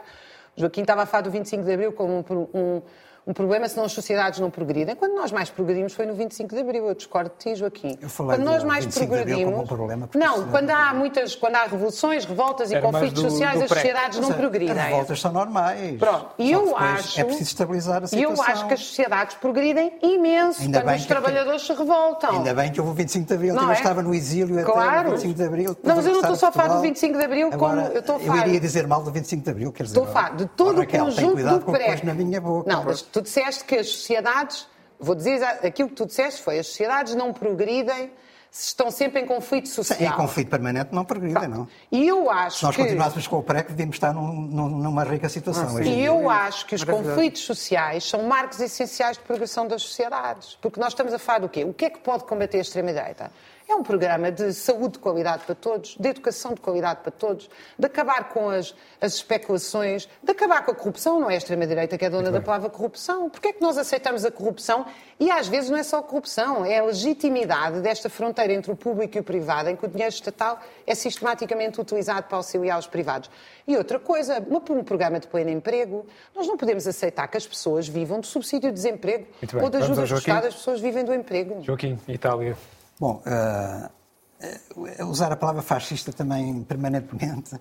[0.55, 2.81] Joaquim estava a falar do 25 de Abril como um, um
[3.27, 4.95] um problema se não as sociedades não progridem.
[4.95, 6.87] Quando nós mais progredimos foi no 25 de Abril.
[6.87, 7.97] Eu discordo de ti, Joaquim.
[8.01, 9.59] Eu falei quando nós mais progredimos.
[9.59, 13.63] Um problema, não, quando há muitas, quando há revoluções, revoltas e conflitos do, sociais, do
[13.65, 14.79] as sociedades não progridem.
[14.79, 15.97] As revoltas são normais.
[15.97, 16.29] Pronto.
[16.37, 17.19] E eu acho.
[17.19, 18.19] É preciso estabilizar a situação.
[18.19, 21.67] E eu acho que as sociedades progridem imenso Ainda quando os trabalhadores que...
[21.67, 22.31] se revoltam.
[22.31, 23.55] Ainda bem que houve o 25 de Abril.
[23.55, 23.73] Não eu é?
[23.73, 24.99] estava no exílio claro.
[24.99, 25.77] até o 25 de Abril.
[25.83, 27.99] Não, mas eu não estou só a falar do 25 de Abril Agora, como eu
[27.99, 28.37] estou a falar.
[28.37, 29.99] Eu iria dizer mal do 25 de Abril, quer dizer.
[29.99, 31.99] Estou a falar de todo o conjunto do pré.
[32.03, 32.71] na minha boca.
[32.71, 34.67] Não, mas tu disseste que as sociedades,
[34.99, 38.11] vou dizer aquilo que tu disseste foi, as sociedades não progridem
[38.51, 39.99] estão sempre em conflito social.
[39.99, 41.67] Em conflito permanente não progridem, não.
[41.91, 42.81] E eu acho Se nós que...
[42.81, 44.33] continuássemos com o PREC, devíamos estar num,
[44.69, 45.81] numa rica situação.
[45.81, 50.57] e eu acho que os conflitos sociais são marcos essenciais de progressão das sociedades.
[50.61, 51.63] Porque nós estamos a falar do quê?
[51.63, 53.31] O que é que pode combater a extrema-direita?
[53.69, 57.49] É um programa de saúde de qualidade para todos, de educação de qualidade para todos,
[57.77, 61.19] de acabar com as, as especulações, de acabar com a corrupção.
[61.19, 63.29] Não é a extrema-direita que é dona da palavra corrupção.
[63.29, 64.85] Porquê é que nós aceitamos a corrupção?
[65.19, 69.17] E às vezes não é só corrupção, é a legitimidade desta fronteira entre o público
[69.17, 73.29] e o privado, em que o dinheiro estatal é sistematicamente utilizado para auxiliar os privados.
[73.67, 77.85] E outra coisa, um programa de pleno emprego, nós não podemos aceitar que as pessoas
[77.85, 79.27] vivam de subsídio de desemprego
[79.61, 81.61] ou de ajuda prestada, as pessoas vivem do emprego.
[81.63, 82.55] Joaquim, Itália.
[82.99, 87.55] Bom, uh, usar a palavra fascista também permanentemente,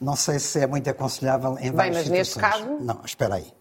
[0.00, 2.64] não sei se é muito aconselhável em várias Bem, mas situações.
[2.64, 2.84] neste caso...
[2.84, 3.52] Não, espera aí.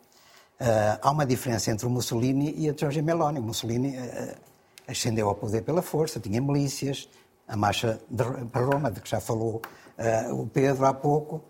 [0.61, 3.39] Uh, há uma diferença entre o Mussolini e a Giorgia Meloni.
[3.39, 4.35] O Mussolini uh,
[4.87, 7.09] ascendeu ao poder pela força, tinha milícias,
[7.47, 9.61] a marcha de, para Roma, de que já falou
[10.31, 11.41] o Pedro há pouco,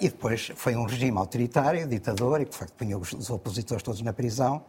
[0.00, 3.84] e depois foi um regime autoritário, ditador, e que de facto punha os, os opositores
[3.84, 4.64] todos na prisão.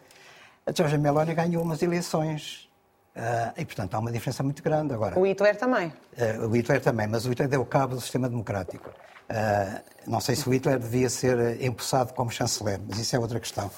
[0.63, 2.69] A Giorgia Meloni ganhou umas eleições
[3.15, 5.19] Uh, e, portanto, há uma diferença muito grande agora.
[5.19, 5.87] O Hitler também.
[6.17, 8.89] Uh, o Hitler também, mas o Hitler deu cabo do sistema democrático.
[8.89, 13.39] Uh, não sei se o Hitler devia ser empossado como chanceler, mas isso é outra
[13.39, 13.69] questão.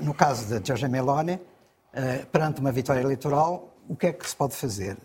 [0.00, 1.40] no caso de Giorgia Meloni,
[2.32, 4.96] perante uma vitória eleitoral, o que é que se pode fazer?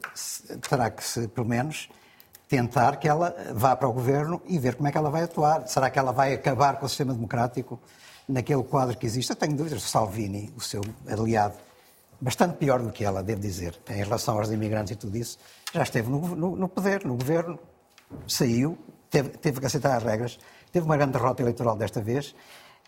[0.70, 1.90] Terá que se, pelo menos,
[2.48, 5.68] tentar que ela vá para o governo e ver como é que ela vai atuar.
[5.68, 7.80] Será que ela vai acabar com o sistema democrático
[8.28, 9.30] naquele quadro que existe?
[9.30, 9.84] Eu tenho dúvidas.
[9.84, 11.56] Salvini, o seu aliado,
[12.22, 15.40] bastante pior do que ela, devo dizer, em relação aos imigrantes e tudo isso,
[15.74, 17.60] já esteve no, no, no poder, no governo,
[18.28, 18.78] saiu,
[19.10, 20.40] teve, teve que aceitar as regras,
[20.72, 22.36] teve uma grande derrota eleitoral desta vez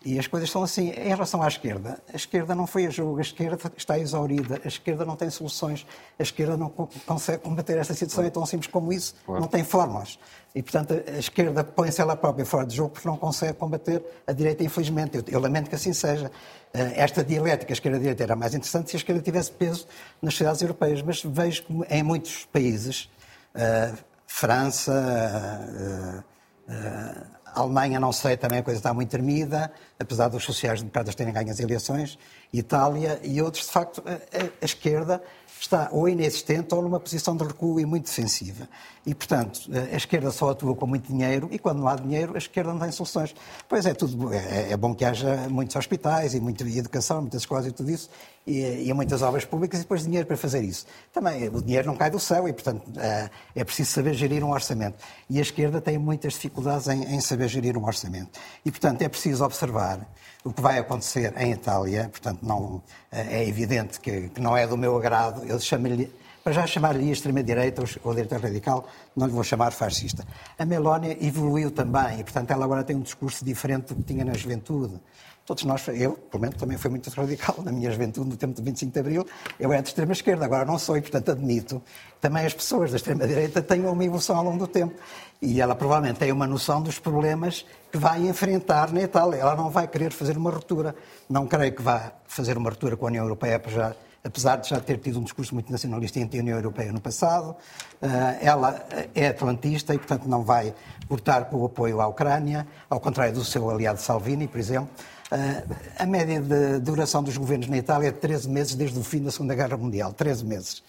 [0.04, 0.90] e as coisas são assim.
[0.90, 4.68] Em relação à esquerda, a esquerda não foi a jogo, a esquerda está exaurida, a
[4.68, 5.86] esquerda não tem soluções,
[6.18, 9.40] a esquerda não consegue combater esta situação, é tão simples como isso, claro.
[9.40, 10.18] não tem fórmulas.
[10.54, 14.32] E, portanto, a esquerda põe-se ela própria fora de jogo porque não consegue combater a
[14.32, 15.16] direita, infelizmente.
[15.16, 16.30] Eu, eu lamento que assim seja.
[16.72, 19.86] Eh, esta dialética esquerda-direita era mais interessante se a esquerda tivesse peso
[20.22, 23.10] nas sociedades europeias, mas vejo que em muitos países,
[23.54, 30.44] uh, França, uh, uh, Alemanha, não sei, também a coisa está muito tremida, apesar dos
[30.44, 32.18] sociais-democratas terem ganho as eleições,
[32.52, 35.22] Itália e outros, de facto, a, a, a esquerda
[35.60, 38.68] está ou inexistente ou numa posição de recuo e muito defensiva.
[39.06, 39.60] E, portanto,
[39.92, 42.80] a esquerda só atua com muito dinheiro e quando não há dinheiro, a esquerda não
[42.80, 43.34] tem soluções.
[43.68, 47.66] Pois é, tudo, é, é bom que haja muitos hospitais e muita educação, muitas escolas
[47.66, 48.10] e tudo isso,
[48.46, 50.86] e, e muitas obras públicas e depois dinheiro para fazer isso.
[51.12, 54.50] Também, o dinheiro não cai do céu e, portanto, é, é preciso saber gerir um
[54.50, 54.96] orçamento.
[55.28, 58.38] E a esquerda tem muitas dificuldades em, em saber gerir um orçamento.
[58.64, 60.06] E, portanto, é preciso observar
[60.44, 64.76] o que vai acontecer em Itália, portanto, não, é evidente que, que não é do
[64.76, 66.12] meu agrado, eu chamo-lhe
[66.44, 70.26] para já chamar-lhe extrema-direita ou direita radical, não lhe vou chamar fascista.
[70.58, 74.26] A Melónia evoluiu também e, portanto, ela agora tem um discurso diferente do que tinha
[74.26, 75.00] na juventude.
[75.46, 78.62] Todos nós, eu, pelo menos, também fui muito radical na minha juventude, no tempo do
[78.62, 79.26] 25 de Abril.
[79.60, 81.82] Eu era de extrema-esquerda, agora não sou e, portanto, admito
[82.18, 84.94] também as pessoas da extrema-direita tenham uma evolução ao longo do tempo.
[85.42, 89.36] E ela provavelmente tem uma noção dos problemas que vai enfrentar na Itália.
[89.36, 90.94] Ela não vai querer fazer uma ruptura.
[91.28, 94.80] Não creio que vá fazer uma ruptura com a União Europeia, já apesar de já
[94.80, 97.54] ter tido um discurso muito nacionalista entre a União Europeia no passado.
[98.00, 98.82] Eh, ela
[99.14, 100.74] é atlantista e, portanto, não vai
[101.06, 104.88] cortar com o apoio à Ucrânia, ao contrário do seu aliado Salvini, por exemplo.
[105.34, 105.64] Eh,
[105.98, 109.20] a média de duração dos governos na Itália é de 13 meses desde o fim
[109.20, 110.12] da Segunda Guerra Mundial.
[110.12, 110.82] 13 meses.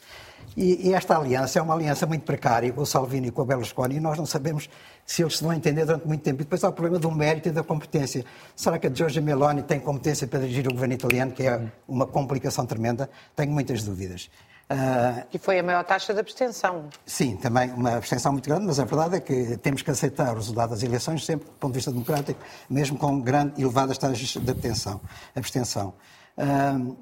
[0.56, 3.96] E, esta aliança é uma aliança muito precária com o Salvini e com o Berlusconi
[3.96, 4.70] e nós não sabemos
[5.04, 6.42] se eles se vão entender durante muito tempo.
[6.42, 8.24] E depois há o problema do mérito e da competência.
[8.56, 12.06] Será que a Giorgia Meloni tem competência para dirigir o governo italiano, que é uma
[12.06, 13.10] complicação tremenda?
[13.36, 14.30] Tenho muitas dúvidas.
[14.68, 16.90] Uh, e foi a maior taxa de abstenção.
[17.06, 20.36] Sim, também uma abstenção muito grande, mas a verdade é que temos que aceitar o
[20.36, 24.52] resultado das eleições sempre do ponto de vista democrático, mesmo com grande, elevadas taxas de
[24.52, 25.00] abstenção.
[25.36, 25.94] abstenção.
[26.36, 26.98] Uh,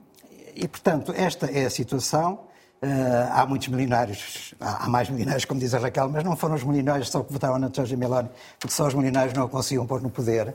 [0.56, 2.48] e, portanto, esta é a situação.
[2.84, 6.66] Uh, há muitos milionários, há, mais milionários, como diz a Raquel, mas não foram os
[6.66, 10.02] milionários só que votaram na Giorgia Meloni, porque só os milionários não a conseguiam pôr
[10.02, 10.54] no poder.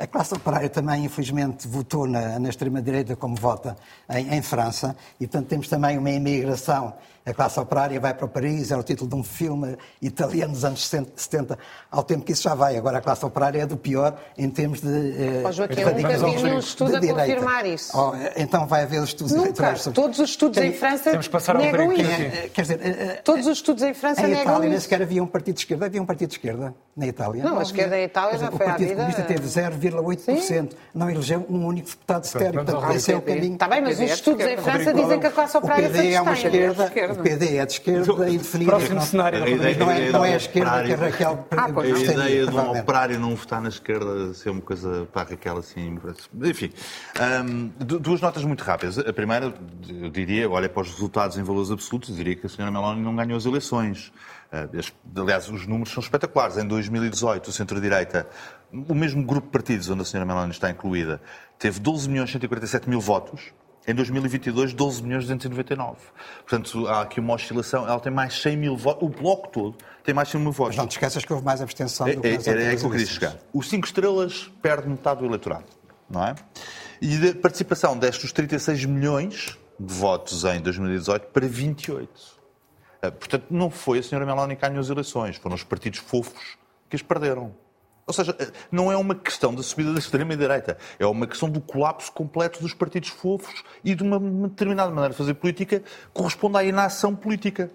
[0.00, 3.76] A classe operária também, infelizmente, votou na, na extrema-direita como vota
[4.08, 8.70] em, em, França, e, portanto, temos também uma imigração a classe operária vai para Paris,
[8.70, 11.58] é o título de um filme italiano dos anos 70,
[11.90, 12.76] ao tempo que isso já vai.
[12.76, 14.88] Agora a classe operária é do pior em termos de.
[14.88, 17.92] Eh, oh, Joaquim, eu nunca vi nenhum estudo a confirmar isso.
[17.96, 20.00] Oh, então vai haver os estudos eleitorais sobre...
[20.00, 20.70] Todos os estudos Tem...
[20.70, 22.10] em França Temos que passar negam isso.
[22.10, 24.70] É, quer dizer, eh, eh, Todos os estudos em França em negam Itália, isso.
[24.70, 25.86] nem sequer havia um partido de esquerda.
[25.86, 27.44] Havia um partido de esquerda na Itália.
[27.44, 28.92] Não, não a esquerda em Itália já foi à vida...
[28.92, 30.72] O Partido Comunista teve 0,8%.
[30.94, 32.52] Não elegeu um único deputado sequer.
[32.52, 33.54] Portanto, esse é o caminho.
[33.54, 37.09] Está bem, mas os estudos em França dizem que a classe operária é uma esquerda.
[37.12, 38.70] O PD é de esquerda esquerda indefinida.
[38.70, 39.40] Próximo cenário.
[39.40, 43.18] Não, é, não é a esquerda que a Raquel ah, A ideia de um operário
[43.18, 45.98] não votar na esquerda ser uma coisa para a Raquel assim...
[46.42, 46.70] Enfim,
[47.44, 48.98] um, duas notas muito rápidas.
[48.98, 49.52] A primeira,
[49.88, 53.14] eu diria, olha para os resultados em valores absolutos, diria que a senhora Meloni não
[53.14, 54.12] ganhou as eleições.
[54.52, 56.56] Uh, aliás, os números são espetaculares.
[56.56, 58.26] Em 2018, o centro-direita,
[58.72, 61.20] o mesmo grupo de partidos onde a senhora Meloni está incluída,
[61.58, 63.52] teve 12 milhões 147 mil votos
[63.86, 65.98] em 2022, 12 milhões 299.
[66.46, 67.88] Portanto, há aqui uma oscilação.
[67.88, 69.08] Ela tem mais 100 mil votos.
[69.08, 70.76] O bloco todo tem mais 100 mil votos.
[70.76, 72.84] Mas não te esqueças que houve mais abstenção do que é, Era é, é que
[72.84, 73.36] eu queria chegar.
[73.52, 75.64] O 5 estrelas perde metade do eleitorado,
[76.08, 76.34] não é?
[77.00, 82.40] E a participação destes 36 milhões de votos em 2018 para 28.
[83.02, 85.36] Ah, portanto, não foi a senhora Meloni que ganhou as eleições.
[85.36, 87.54] Foram os partidos fofos que as perderam.
[88.10, 88.36] Ou seja,
[88.72, 92.74] não é uma questão da subida da extrema-direita, é uma questão do colapso completo dos
[92.74, 94.18] partidos fofos e de uma
[94.48, 95.80] determinada maneira de fazer política
[96.12, 97.70] corresponde à inação política.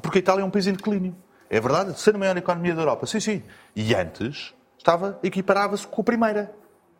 [0.00, 1.16] Porque a Itália é um país em declínio.
[1.50, 3.42] É verdade, ser a maior economia da Europa, sim, sim.
[3.74, 6.54] E antes estava, equiparava-se com a primeira.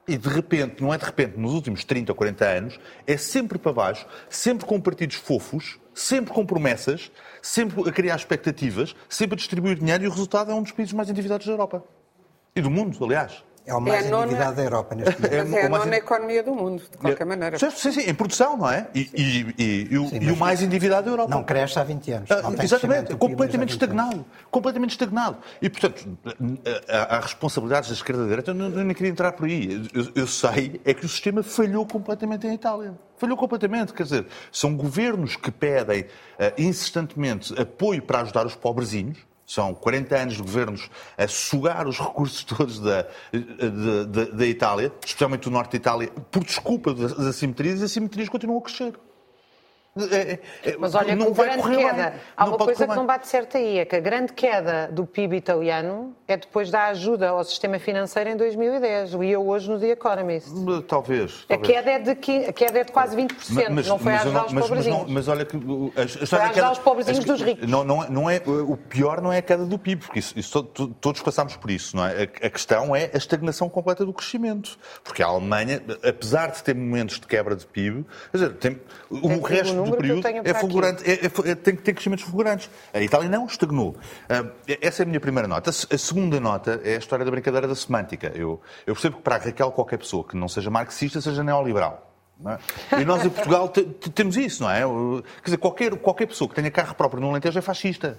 [0.08, 3.56] E de repente, não é de repente, nos últimos 30 ou 40 anos, é sempre
[3.56, 9.36] para baixo, sempre com partidos fofos, sempre com promessas, sempre a criar expectativas, sempre a
[9.36, 11.84] distribuir dinheiro e o resultado é um dos países mais endividados da Europa.
[12.54, 13.42] E do mundo, aliás.
[13.66, 14.24] É o mais é nona...
[14.24, 15.48] endividado da Europa neste momento.
[15.50, 17.26] Mas é, é a nona economia do mundo, de qualquer é...
[17.26, 17.58] maneira.
[17.58, 18.88] Sim, sim, em produção, não é?
[18.94, 21.30] E, e, e, e o, sim, e o mais endividado da Europa.
[21.30, 22.30] Não cresce há 20 anos.
[22.30, 24.24] Ah, exatamente, completamente estagnado.
[24.50, 25.36] Completamente estagnado.
[25.60, 26.18] E, portanto,
[26.88, 29.46] há, há responsabilidades da esquerda e da direita, eu não, eu nem queria entrar por
[29.46, 29.88] aí.
[29.94, 32.94] Eu, eu sei é que o sistema falhou completamente em Itália.
[33.18, 33.92] Falhou completamente.
[33.92, 36.06] Quer dizer, são governos que pedem uh,
[36.58, 39.18] insistentemente apoio para ajudar os pobrezinhos,
[39.50, 45.42] são 40 anos de governos a sugar os recursos todos da, da, da Itália, especialmente
[45.42, 48.94] do norte da Itália, por desculpa das assimetrias, e as assimetrias continuam a crescer.
[49.96, 52.10] É, é, é, Mas olha, não vai grande queda.
[52.10, 52.20] Bem.
[52.36, 55.04] Há não uma coisa que não bate certo aí, é que a grande queda do
[55.04, 59.14] PIB italiano é depois da ajuda ao sistema financeiro em 2010.
[59.14, 60.48] E eu hoje no The Economist.
[60.86, 60.86] Talvez.
[60.86, 61.46] talvez.
[61.48, 63.68] A, queda é de, a queda é de quase 20%.
[63.70, 65.02] Mas, não foi ajudar os pobrezinhos.
[65.02, 65.56] Mas, mas, olha que...
[65.56, 67.68] A, a foi ajudar os pobrezinhos dos ricos.
[67.68, 70.62] Não, não, não é, o pior não é a queda do PIB, porque isso, isso
[71.00, 71.96] todos passamos por isso.
[71.96, 72.22] Não é?
[72.22, 74.78] A, a questão é a estagnação completa do crescimento.
[75.02, 79.40] Porque a Alemanha, apesar de ter momentos de quebra de PIB, quer dizer, tem, o,
[79.40, 82.70] resto do período é fulgurante, é, é, tem que ter crescimentos fulgurantes.
[82.92, 83.90] A Itália não estagnou.
[83.90, 85.70] Uh, essa é a minha primeira nota.
[85.70, 88.32] A segunda nota é a história da brincadeira da semântica.
[88.34, 92.09] Eu, eu percebo que para a Raquel qualquer pessoa que não seja marxista seja neoliberal.
[92.46, 93.00] É?
[93.00, 94.80] E nós em Portugal temos isso, não é?
[94.80, 98.16] Quer dizer, qualquer, qualquer pessoa que tenha carro próprio no Alentejo é fascista.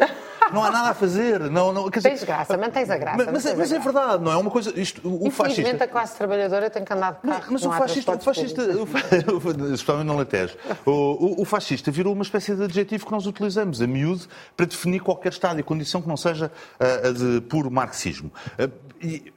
[0.53, 1.39] Não há nada a fazer.
[1.49, 3.31] Não, não, quer dizer, tens graça, mantens a graça.
[3.31, 4.77] Mas, é, mas é verdade, não é uma coisa.
[4.79, 5.83] Isto, o Infelizmente fascista...
[5.85, 7.43] a classe trabalhadora tem que andar de carro.
[7.51, 8.61] Mas, mas o fascista, o fascista
[9.73, 13.81] especialmente no Alentejo, o, o, o, fascista virou uma espécie de adjetivo que nós utilizamos
[13.81, 17.71] a miúdo para definir qualquer estado e condição que não seja a, a de puro
[17.71, 18.31] marxismo.
[19.01, 19.33] E,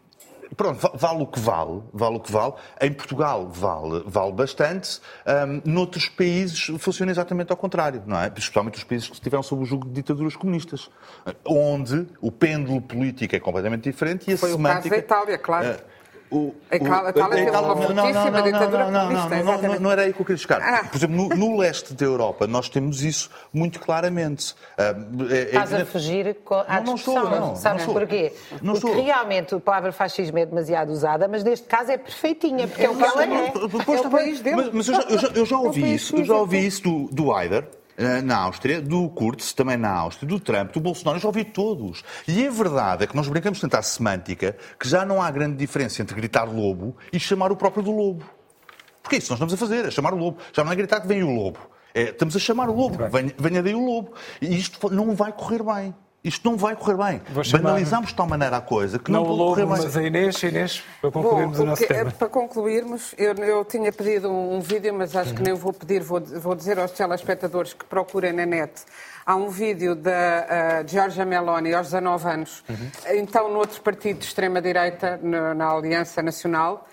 [0.56, 2.54] pronto, vale o que vale, vale o que vale.
[2.80, 5.00] Em Portugal vale, vale bastante.
[5.26, 8.32] Um, noutros países funciona exatamente ao contrário, não é?
[8.36, 10.90] Especialmente os países que estiveram sob o jugo de ditaduras comunistas,
[11.46, 14.80] onde o pêndulo político é completamente diferente e a Foi semântica...
[14.80, 15.68] O caso da Itália, claro.
[15.70, 15.93] Uh,
[16.36, 19.42] o, a Itália teve uma fortíssima ditadura comunista.
[19.42, 20.60] Não, não, não, era aí que eu queria chegar.
[20.60, 20.84] Ah.
[20.84, 24.52] Por exemplo, no, no, leste da Europa nós temos isso muito claramente.
[24.52, 27.14] Uh, é, Estás é, a fugir à não, discussão.
[27.14, 27.56] Não estou, não.
[27.56, 28.32] Sabes não porquê?
[28.62, 29.04] Não Porque estou.
[29.04, 32.90] realmente a palavra fascismo é demasiado usada, mas neste caso é perfeitinha, porque é, é
[32.90, 33.26] o que ela é.
[33.26, 33.52] é.
[34.72, 34.88] Mas,
[35.34, 37.64] eu, já, ouvi isso, eu já ouvi isso do, do Haider,
[38.24, 42.02] na Áustria, do Kurz, também na Áustria, do Trump, do Bolsonaro, eu já ouvi todos.
[42.26, 45.56] E a verdade é que nós brincamos tanto à semântica que já não há grande
[45.56, 48.24] diferença entre gritar lobo e chamar o próprio do lobo.
[49.02, 50.38] Porque é isso que nós estamos a fazer, é chamar o lobo.
[50.52, 51.58] Já não é gritar que vem o lobo.
[51.94, 54.14] É, estamos a chamar o lobo, venha, venha daí o lobo.
[54.40, 55.94] E isto não vai correr bem.
[56.24, 57.22] Isto não vai correr bem.
[57.52, 59.84] Banalizamos de tal maneira a coisa que não, não pode correr bem.
[59.84, 62.10] Mas a Inês, Inês, para concluirmos Bom, o nosso tema.
[62.12, 65.36] Para concluirmos, eu, eu tinha pedido um, um vídeo, mas acho uhum.
[65.36, 68.72] que nem vou pedir, vou, vou dizer aos telespectadores que procurem na net.
[69.26, 72.90] Há um vídeo da uh, Giorgia Meloni, aos 19 anos, uhum.
[73.18, 76.88] então no outro partido de extrema-direita, na, na Aliança Nacional,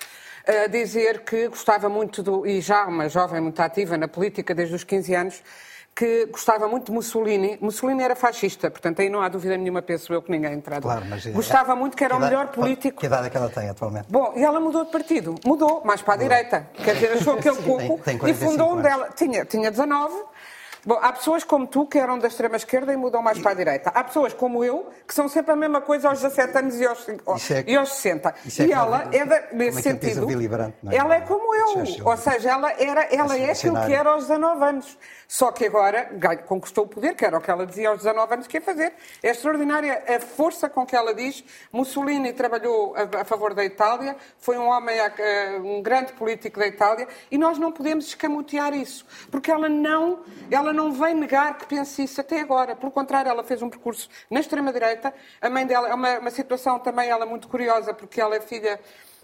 [0.46, 2.46] a dizer que gostava muito do.
[2.46, 5.44] e já uma jovem muito ativa na política desde os 15 anos
[5.96, 7.58] que gostava muito de Mussolini.
[7.62, 10.84] Mussolini era fascista, portanto aí não há dúvida nenhuma, penso eu, que ninguém entrado.
[10.84, 13.00] Claro, mas, eh, gostava muito que era o melhor político.
[13.00, 14.08] Que idade é que ela tem atualmente?
[14.10, 15.36] Bom, e ela mudou de partido.
[15.46, 16.68] Mudou, mais para a direita.
[16.74, 19.10] Quer dizer, achou aquele pouco e fundou um dela.
[19.16, 20.14] Tinha, tinha 19
[20.84, 23.92] Bom, há pessoas como tu que eram da extrema-esquerda e mudam mais para a direita.
[23.92, 27.08] Há pessoas como eu que são sempre a mesma coisa aos 17 anos e aos,
[27.52, 28.30] é, e aos 60.
[28.30, 30.26] É e ela é, da, nesse é sentido.
[30.26, 30.96] Brandt, é?
[30.96, 31.84] Ela é como eu.
[32.04, 34.98] Ou seja, ela, era, ela é aquilo que era aos 19 anos.
[35.32, 36.10] Só que agora
[36.46, 38.92] conquistou o poder, que era o que ela dizia aos 19 anos que ia fazer.
[39.24, 41.42] É extraordinária a força com que ela diz.
[41.72, 44.98] Mussolini trabalhou a, a favor da Itália, foi um homem,
[45.64, 50.20] um grande político da Itália, e nós não podemos escamotear isso, porque ela não,
[50.52, 52.76] ela não vem negar que pense isso até agora.
[52.76, 55.14] Pelo contrário, ela fez um percurso na extrema-direita.
[55.40, 58.78] A mãe dela é uma, uma situação também ela muito curiosa, porque ela é filha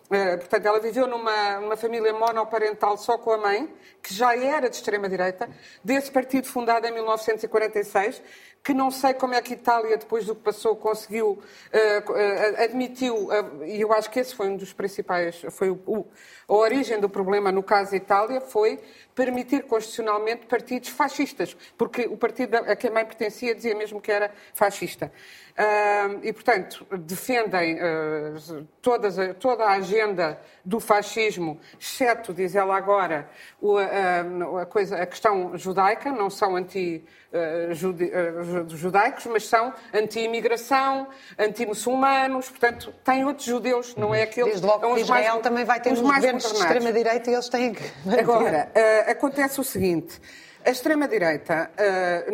[0.08, 4.78] Uh, portanto, ela viveu numa, família monoparental só com a mãe, que já era de
[4.78, 5.50] extrema-direita,
[5.84, 8.22] desse partido fundado em 1946,
[8.64, 13.28] que não sei como é que Itália, depois do que passou, conseguiu, uh, uh, admitiu,
[13.66, 16.06] e eu acho que esse foi um dos principais, foi o, o,
[16.48, 18.80] a origem do problema no caso Itália, foi
[19.18, 24.12] permitir constitucionalmente partidos fascistas, porque o partido a que a mãe pertencia dizia mesmo que
[24.12, 25.12] era fascista.
[25.58, 33.28] Uh, e, portanto, defendem uh, todas, toda a agenda do fascismo, exceto, diz ela agora,
[33.60, 41.08] o, uh, a, coisa, a questão judaica, não são anti-judaicos, mas são anti-imigração,
[41.40, 44.62] anti-muçulmanos, portanto, têm outros judeus, não é aqueles...
[44.62, 47.74] Desde logo que Israel mais, também vai ter os governos de extrema-direita e eles têm
[47.74, 47.84] que...
[48.20, 48.70] Agora,
[49.12, 50.20] acontece o seguinte,
[50.66, 51.72] a extrema-direita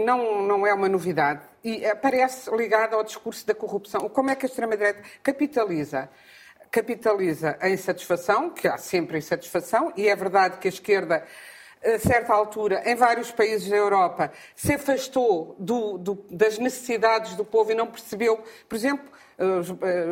[0.05, 4.09] não, não é uma novidade, e aparece ligada ao discurso da corrupção.
[4.09, 6.09] Como é que a extrema-direita capitaliza?
[6.71, 11.24] Capitaliza a insatisfação, que há sempre insatisfação, e é verdade que a esquerda
[11.84, 17.43] a certa altura, em vários países da Europa, se afastou do, do, das necessidades do
[17.43, 19.11] povo e não percebeu, por exemplo,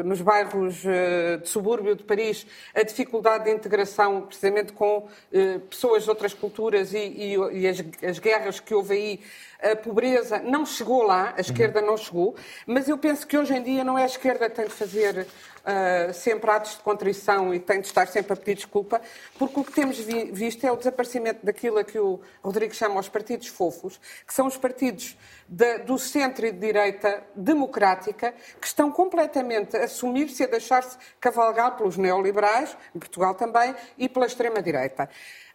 [0.04, 6.04] nos bairros eh, de subúrbio de Paris, a dificuldade de integração precisamente com eh, pessoas
[6.04, 9.20] de outras culturas e, e, e as, as guerras que houve aí
[9.62, 12.36] a pobreza não chegou lá, a esquerda não chegou,
[12.66, 15.28] mas eu penso que hoje em dia não é a esquerda que tem de fazer
[15.62, 19.00] uh, sempre atos de contrição e tem de estar sempre a pedir desculpa,
[19.38, 23.00] porque o que temos vi visto é o desaparecimento daquilo a que o Rodrigo chama
[23.00, 25.16] os partidos fofos, que são os partidos
[25.48, 30.98] de, do centro e de direita democrática, que estão completamente a assumir-se e a deixar-se
[31.20, 35.10] cavalgar pelos neoliberais, em Portugal também, e pela extrema-direita.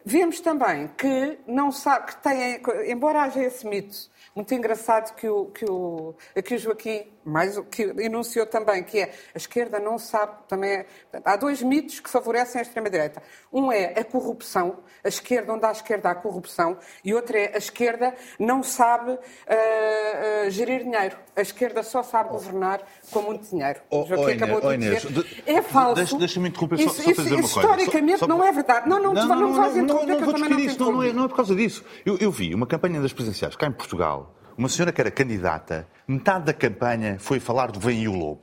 [0.09, 5.47] Vemos também que não sabe que têm, embora haja esse mito, muito engraçado que o,
[5.47, 10.33] que o, que o Joaquim mais, que enunciou também, que é a esquerda não sabe,
[10.49, 10.87] também é,
[11.25, 13.23] há dois mitos que favorecem a extrema-direita.
[13.53, 17.53] Um é a corrupção, a esquerda, onde há a esquerda há corrupção, e outro é
[17.55, 21.17] a esquerda não sabe uh, uh, gerir dinheiro.
[21.35, 23.81] A esquerda só sabe governar com muito dinheiro.
[23.91, 25.07] Oh, oh, acabou de oh, dizer.
[25.07, 26.19] De, é falso.
[26.19, 27.59] Deixa-me interromper isso, só, só dizer uma coisa.
[27.61, 28.29] Historicamente só, só...
[28.29, 28.89] não é verdade.
[28.89, 31.29] Não, não, não, não, não, não, não, não, não, isso, não, não, é, não é
[31.29, 31.85] por causa disso.
[32.05, 35.87] Eu, eu vi uma campanha das presidenciais cá em Portugal, uma senhora que era candidata,
[36.07, 38.43] metade da campanha foi falar do Vem e o Lobo.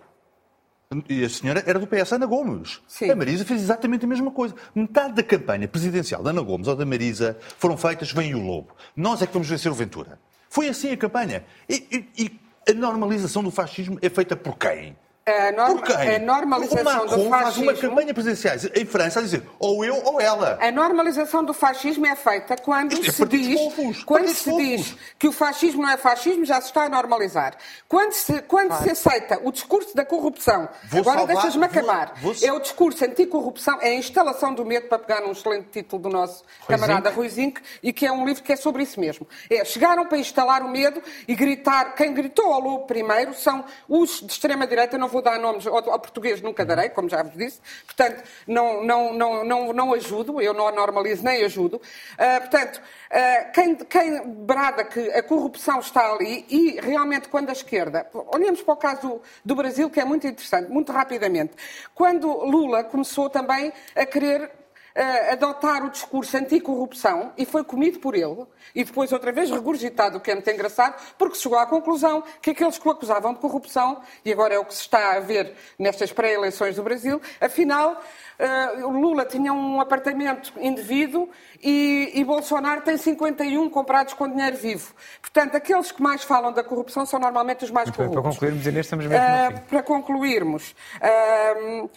[1.09, 2.79] E a senhora era do PS, Ana Gomes.
[2.87, 3.09] Sim.
[3.09, 4.53] A Marisa fez exatamente a mesma coisa.
[4.75, 8.45] Metade da campanha presidencial da Ana Gomes ou da Marisa foram feitas Vem e o
[8.45, 8.75] Lobo.
[8.95, 10.19] Nós é que vamos vencer o Ventura.
[10.49, 11.43] Foi assim a campanha.
[11.67, 12.39] E, e, e
[12.69, 14.95] a normalização do fascismo é feita por quem?
[15.25, 17.29] A, norma, a normalização o Macron do fascismo.
[17.29, 20.57] faz uma campanha presidencial em França a dizer ou eu ou ela.
[20.59, 25.31] A normalização do fascismo é feita quando é se diz quando se diz que o
[25.31, 27.55] fascismo não é fascismo já se está a normalizar.
[27.87, 30.67] Quando se quando se aceita o discurso da corrupção.
[30.89, 32.15] Vou agora deixas-me acabar.
[32.21, 32.45] Vou, vou...
[32.49, 36.09] É o discurso anticorrupção, é a instalação do medo para pegar num excelente título do
[36.09, 39.25] nosso Rui camarada Rui Zinck e que é um livro que é sobre isso mesmo.
[39.49, 41.95] É chegaram para instalar o medo e gritar.
[41.95, 45.77] Quem gritou ao lobo primeiro são os de extrema direita não vou dar nomes ao,
[45.77, 47.61] ao, português, nunca darei, como já vos disse.
[47.85, 51.77] Portanto, não, não, não, não, não ajudo, eu não normalizo nem ajudo.
[51.77, 57.53] Uh, portanto, uh, quem, quem brada que a corrupção está ali e realmente quando a
[57.53, 58.09] esquerda.
[58.13, 61.53] Olhemos para o caso do Brasil, que é muito interessante, muito rapidamente.
[61.93, 64.62] Quando Lula começou também a querer
[64.95, 70.17] uh, adotar o discurso anticorrupção e foi comido por ele, e depois outra vez regurgitado,
[70.17, 73.39] o que é muito engraçado, porque chegou à conclusão que aqueles que o acusavam de
[73.39, 78.01] corrupção, e agora é o que se está a ver nestas pré-eleições do Brasil, afinal,
[78.43, 81.29] uh, Lula tinha um apartamento indevido
[81.61, 84.93] e, e, Bolsonaro tem 51 comprados com dinheiro vivo.
[85.21, 88.15] Portanto, aqueles que mais falam da corrupção são normalmente os mais muito corruptos.
[88.15, 91.89] Bem, para concluirmos, Inês, estamos mesmo uh, Para concluirmos, uh,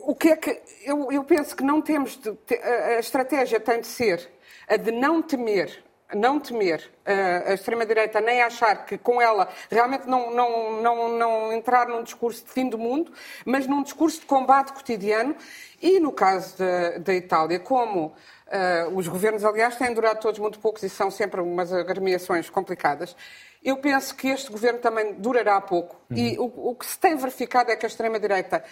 [0.00, 0.62] o que é que.
[0.84, 2.16] Eu, eu penso que não temos.
[2.16, 4.30] De, a estratégia tem de ser
[4.68, 5.82] a de não temer
[6.12, 6.90] não temer
[7.46, 12.44] a extrema-direita nem achar que com ela realmente não, não, não, não entrar num discurso
[12.44, 13.12] de fim do mundo,
[13.44, 15.36] mas num discurso de combate cotidiano.
[15.80, 20.58] E no caso da, da Itália, como uh, os governos, aliás, têm durado todos muito
[20.58, 23.14] poucos e são sempre umas agremiações complicadas,
[23.62, 25.96] eu penso que este governo também durará pouco.
[26.10, 26.16] Uhum.
[26.16, 28.62] E o, o que se tem verificado é que a extrema-direita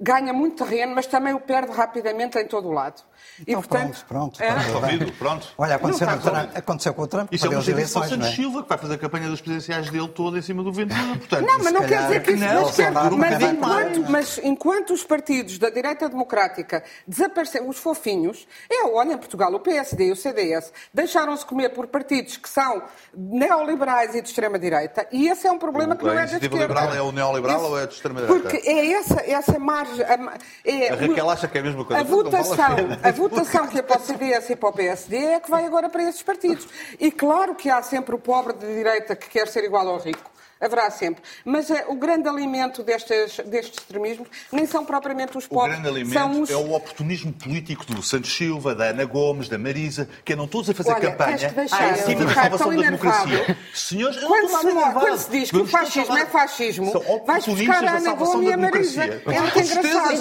[0.00, 3.02] ganha muito terreno, mas também o perde rapidamente em todo o lado.
[3.40, 4.84] Então, e, portanto, pronto, pronto.
[4.86, 5.10] É...
[5.12, 5.48] pronto.
[5.56, 7.32] Olha, aconteceu, não, Trump, aconteceu com o Trump.
[7.32, 8.32] Isso é uma eleições, Santos é?
[8.32, 11.00] Silva, que vai fazer a campanha das presidenciais dele toda em cima do Ventura.
[11.18, 14.92] Portanto, não, mas não quer dizer que isso não, mas, quer, mas, enquanto, mas enquanto
[14.92, 20.12] os partidos da direita democrática desapareceram, os fofinhos, é, olha, em Portugal, o PSD e
[20.12, 22.82] o CDS deixaram-se comer por partidos que são
[23.12, 26.56] neoliberais e de extrema-direita, e esse é um problema o, que não é da esquerda.
[26.56, 28.48] liberal é o neoliberal ou é de extrema-direita?
[28.48, 30.04] Porque é essa, essa margem...
[30.04, 32.00] A, é, a Raquel acha que é a mesma coisa.
[32.00, 35.50] A votação, a votação que é para o CDS e para o PSD é que
[35.50, 36.66] vai agora para esses partidos.
[36.98, 40.34] E claro que há sempre o pobre de direita que quer ser igual ao rico
[40.64, 41.22] haverá sempre.
[41.44, 45.78] Mas uh, o grande alimento destes, destes extremismos nem são propriamente os pobres.
[45.78, 46.50] O grande alimento os...
[46.50, 50.70] é o oportunismo político do Santos Silva, da Ana Gomes, da Marisa, que andam todos
[50.70, 53.56] a fazer Olha, campanha em cima da salvação da democracia.
[53.74, 56.92] Senhores, quando, se, quando se diz que o fascismo é fascismo,
[57.26, 59.04] vais buscar a Ana Gomes e a Marisa.
[59.04, 60.14] É muito engraçado.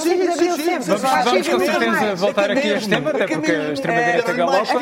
[1.23, 4.73] Vamos com certeza voltar aqui a este tema, até porque a extrema-direita galopa.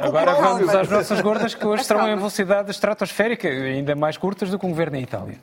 [0.00, 4.58] Agora vamos às nossas gordas que hoje estarão em velocidade estratosférica, ainda mais curtas do
[4.58, 5.38] que um governo em Itália.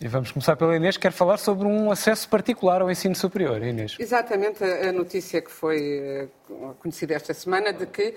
[0.00, 3.62] E vamos começar pela Inês, que quer falar sobre um acesso particular ao ensino superior.
[3.62, 3.96] Inês.
[3.98, 6.28] Exatamente, a notícia que foi eh,
[6.78, 8.14] conhecida esta semana de que,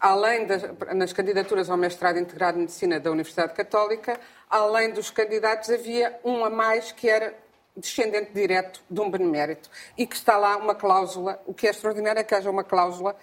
[0.00, 0.62] além das
[0.94, 4.18] nas candidaturas ao mestrado integrado em Medicina da Universidade Católica,
[4.48, 7.34] além dos candidatos, havia um a mais que era
[7.76, 9.68] descendente direto de um benemérito
[9.98, 13.16] e que está lá uma cláusula, o que é extraordinário é que haja uma cláusula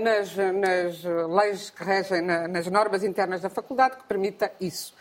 [0.00, 4.94] nas, nas, leis que regem, nas normas internas da faculdade, que permita isso.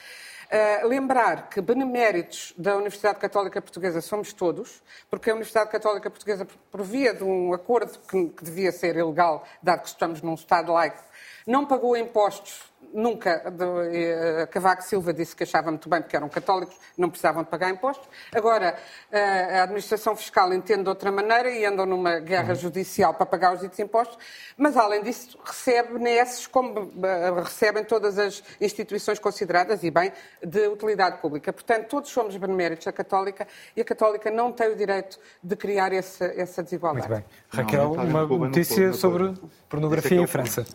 [0.48, 6.48] Uh, lembrar que beneméritos da Universidade Católica Portuguesa somos todos, porque a Universidade Católica Portuguesa,
[6.72, 10.72] por via de um acordo que, que devia ser ilegal, dado que estamos num Estado
[10.72, 11.04] laico,
[11.46, 13.52] não pagou impostos nunca.
[13.52, 17.50] De, uh, Cavaco Silva disse que achava muito bem porque eram católicos, não precisavam de
[17.50, 18.08] pagar impostos.
[18.34, 18.78] Agora,
[19.12, 22.56] uh, a administração fiscal entende de outra maneira e andam numa guerra uhum.
[22.56, 24.18] judicial para pagar os ditos impostos,
[24.58, 30.12] mas além disso, recebe nesses como uh, recebem todas as instituições consideradas, e bem,
[30.44, 31.52] de utilidade pública.
[31.52, 35.92] Portanto, todos somos beneméritos da Católica e a Católica não tem o direito de criar
[35.94, 37.10] essa, essa desigualdade.
[37.10, 37.38] Muito bem.
[37.50, 39.34] Raquel, uma notícia sobre
[39.70, 40.66] pornografia em França.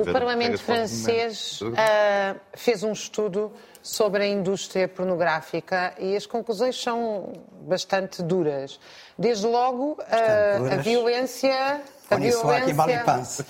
[0.00, 3.52] O Parlamento francês fez, uh, fez um estudo
[3.82, 7.32] sobre a indústria pornográfica e as conclusões são
[7.62, 8.78] bastante duras.
[9.18, 13.44] Desde logo, uh, a violência a violência...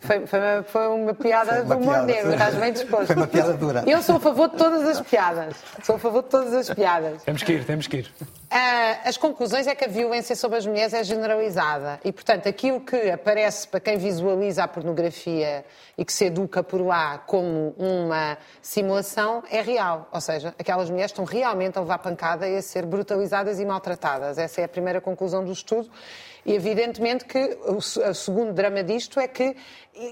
[0.00, 3.06] Foi, foi, uma, foi uma piada foi uma do humor negro, estás bem disposto.
[3.06, 3.84] Foi uma piada dura.
[3.86, 5.54] Eu sou a favor de todas as piadas.
[5.84, 7.22] Sou a favor de todas as piadas.
[7.22, 8.12] Temos que ir, temos que ir.
[8.50, 12.80] Uh, as conclusões é que a violência sobre as mulheres é generalizada e, portanto, aquilo
[12.80, 15.64] que aparece para quem visualiza a pornografia
[15.98, 20.08] e que se educa por lá como uma simulação é real.
[20.10, 24.38] Ou seja, aquelas mulheres estão realmente a levar pancada e a ser brutalizadas e maltratadas.
[24.38, 25.90] Essa é a primeira conclusão do estudo.
[26.48, 29.54] E evidentemente que o, segundo drama disto é que,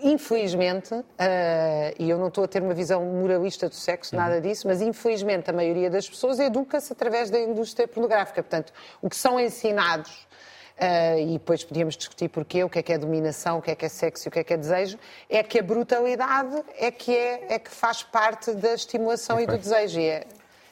[0.03, 1.05] infelizmente, uh,
[1.99, 4.21] e eu não estou a ter uma visão moralista do sexo, uhum.
[4.21, 8.43] nada disso, mas infelizmente a maioria das pessoas educa-se através da indústria pornográfica.
[8.43, 8.71] Portanto,
[9.01, 10.27] o que são ensinados
[10.77, 13.75] Uh, e depois podíamos discutir porquê, o que é que é dominação, o que é
[13.75, 16.91] que é sexo e o que é que é desejo, é que a brutalidade é
[16.91, 19.47] que, é, é que faz parte da estimulação okay.
[19.47, 19.99] e do desejo.
[19.99, 20.27] E é,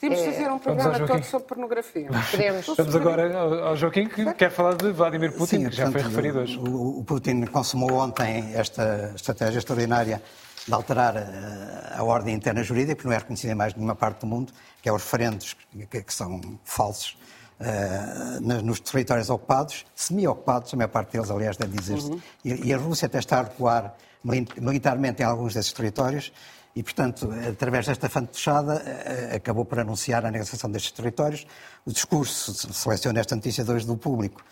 [0.08, 0.32] De é.
[0.32, 2.08] fazer um programa todo sobre pornografia.
[2.30, 2.66] Podemos.
[2.76, 3.38] Vamos agora
[3.68, 6.58] ao Joaquim, que quer falar de Vladimir Putin, Sim, que já portanto, foi referido hoje.
[6.58, 10.22] O, o Putin consumou ontem esta estratégia extraordinária
[10.66, 13.94] de alterar a, eh, a ordem interna jurídica, que não é reconhecida em mais nenhuma
[13.94, 14.52] parte do mundo,
[14.82, 15.56] que é os referendos
[15.90, 17.16] que, que são falsos
[17.60, 22.10] uh, nos territórios ocupados, semi-ocupados, a maior parte deles, aliás, deve dizer-se.
[22.10, 22.20] Uhum.
[22.44, 23.94] E, e, a Rússia até está a recuar
[24.24, 26.32] militarmente em alguns desses territórios
[26.76, 31.46] e, portanto, através desta fantochada, eh, acabou por anunciar a negociação destes territórios.
[31.86, 34.42] O discurso, seleciona esta notícia de hoje do público,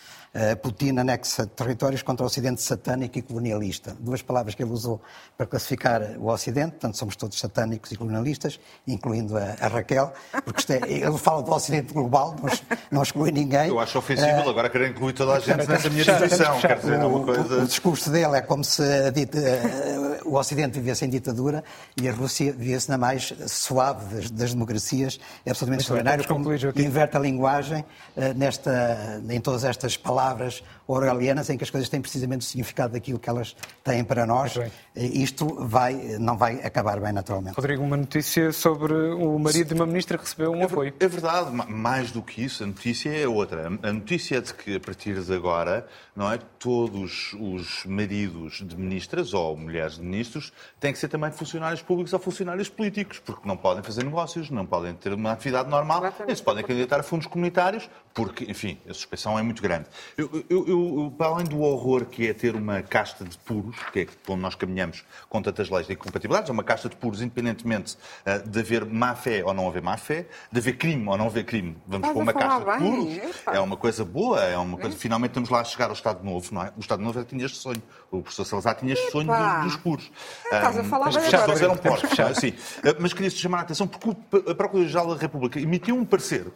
[0.63, 3.95] Putin anexa territórios contra o Ocidente satânico e colonialista.
[4.01, 4.99] Duas palavras que ele usou
[5.37, 10.11] para classificar o Ocidente, portanto, somos todos satânicos e colonialistas, incluindo a, a Raquel,
[10.43, 12.51] porque é, ele fala do Ocidente global, não,
[12.91, 13.69] não exclui ninguém.
[13.69, 16.61] Eu acho ofensivo uh, agora querer incluir toda a gente nessa minha definição.
[16.61, 17.57] Quer dizer, é uma coisa...
[17.57, 21.63] o, o, discurso dele é como se dita, uh, o Ocidente vivesse em ditadura
[22.01, 25.21] e a Rússia vivesse na mais suave das, das democracias.
[25.45, 27.85] É absolutamente extraordinário como inverte a linguagem
[28.17, 32.45] uh, nesta, em todas estas palavras palavras orwellianas em que as coisas têm precisamente o
[32.45, 34.55] significado daquilo que elas têm para nós.
[34.95, 37.55] Isto vai, não vai acabar bem naturalmente.
[37.55, 40.95] Rodrigo, uma notícia sobre o marido de uma ministra que recebeu um é, apoio.
[41.01, 43.69] É verdade, mais do que isso, a notícia é outra.
[43.83, 48.77] A notícia é de que a partir de agora, não é, todos os maridos de
[48.77, 53.49] ministras ou mulheres de ministros têm que ser também funcionários públicos ou funcionários políticos, porque
[53.49, 57.03] não podem fazer negócios, não podem ter uma atividade normal, nem se podem candidatar a
[57.03, 59.87] fundos comunitários, porque, enfim, a suspeição é muito grande.
[60.19, 64.01] Eu, eu, eu, para além do horror que é ter uma casta de puros, que
[64.01, 64.82] é onde nós caminhamos
[65.29, 69.15] com tantas leis de incompatibilidades, é uma casta de puros, independentemente uh, de haver má
[69.15, 72.23] fé ou não haver má fé, de haver crime ou não haver crime, vamos pôr
[72.23, 73.43] uma casta bem, de puros.
[73.47, 74.97] É uma coisa boa, é uma coisa.
[74.97, 76.73] Finalmente estamos lá a chegar ao Estado Novo, não é?
[76.77, 77.83] O Estado Novo já tinha este sonho.
[78.11, 80.11] O professor Salazar tinha este sonho dos, dos puros.
[80.45, 82.55] Estás a falar as pessoas eram porcos, assim.
[82.99, 86.53] Mas queria-se chamar a atenção porque a Procuradoria-Geral da República emitiu um parecer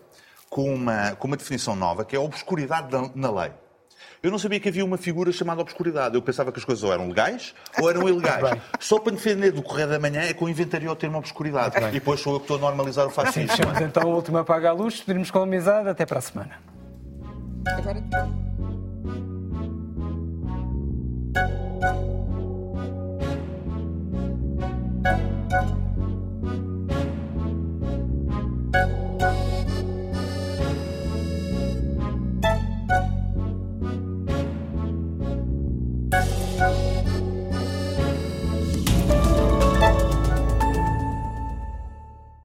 [0.48, 3.52] com uma, com uma definição nova, que é a obscuridade na lei.
[4.22, 6.14] Eu não sabia que havia uma figura chamada obscuridade.
[6.14, 8.60] Eu pensava que as coisas ou eram legais ou eram ilegais.
[8.80, 11.76] Só para defender do Correio da Manhã é que eu inventaria o termo obscuridade.
[11.76, 13.48] E depois sou eu que estou a normalizar o fascismo.
[13.48, 16.52] Fechamos então a última paga a luz, pedimos com amizade, até para a semana.
[17.66, 18.02] Agora...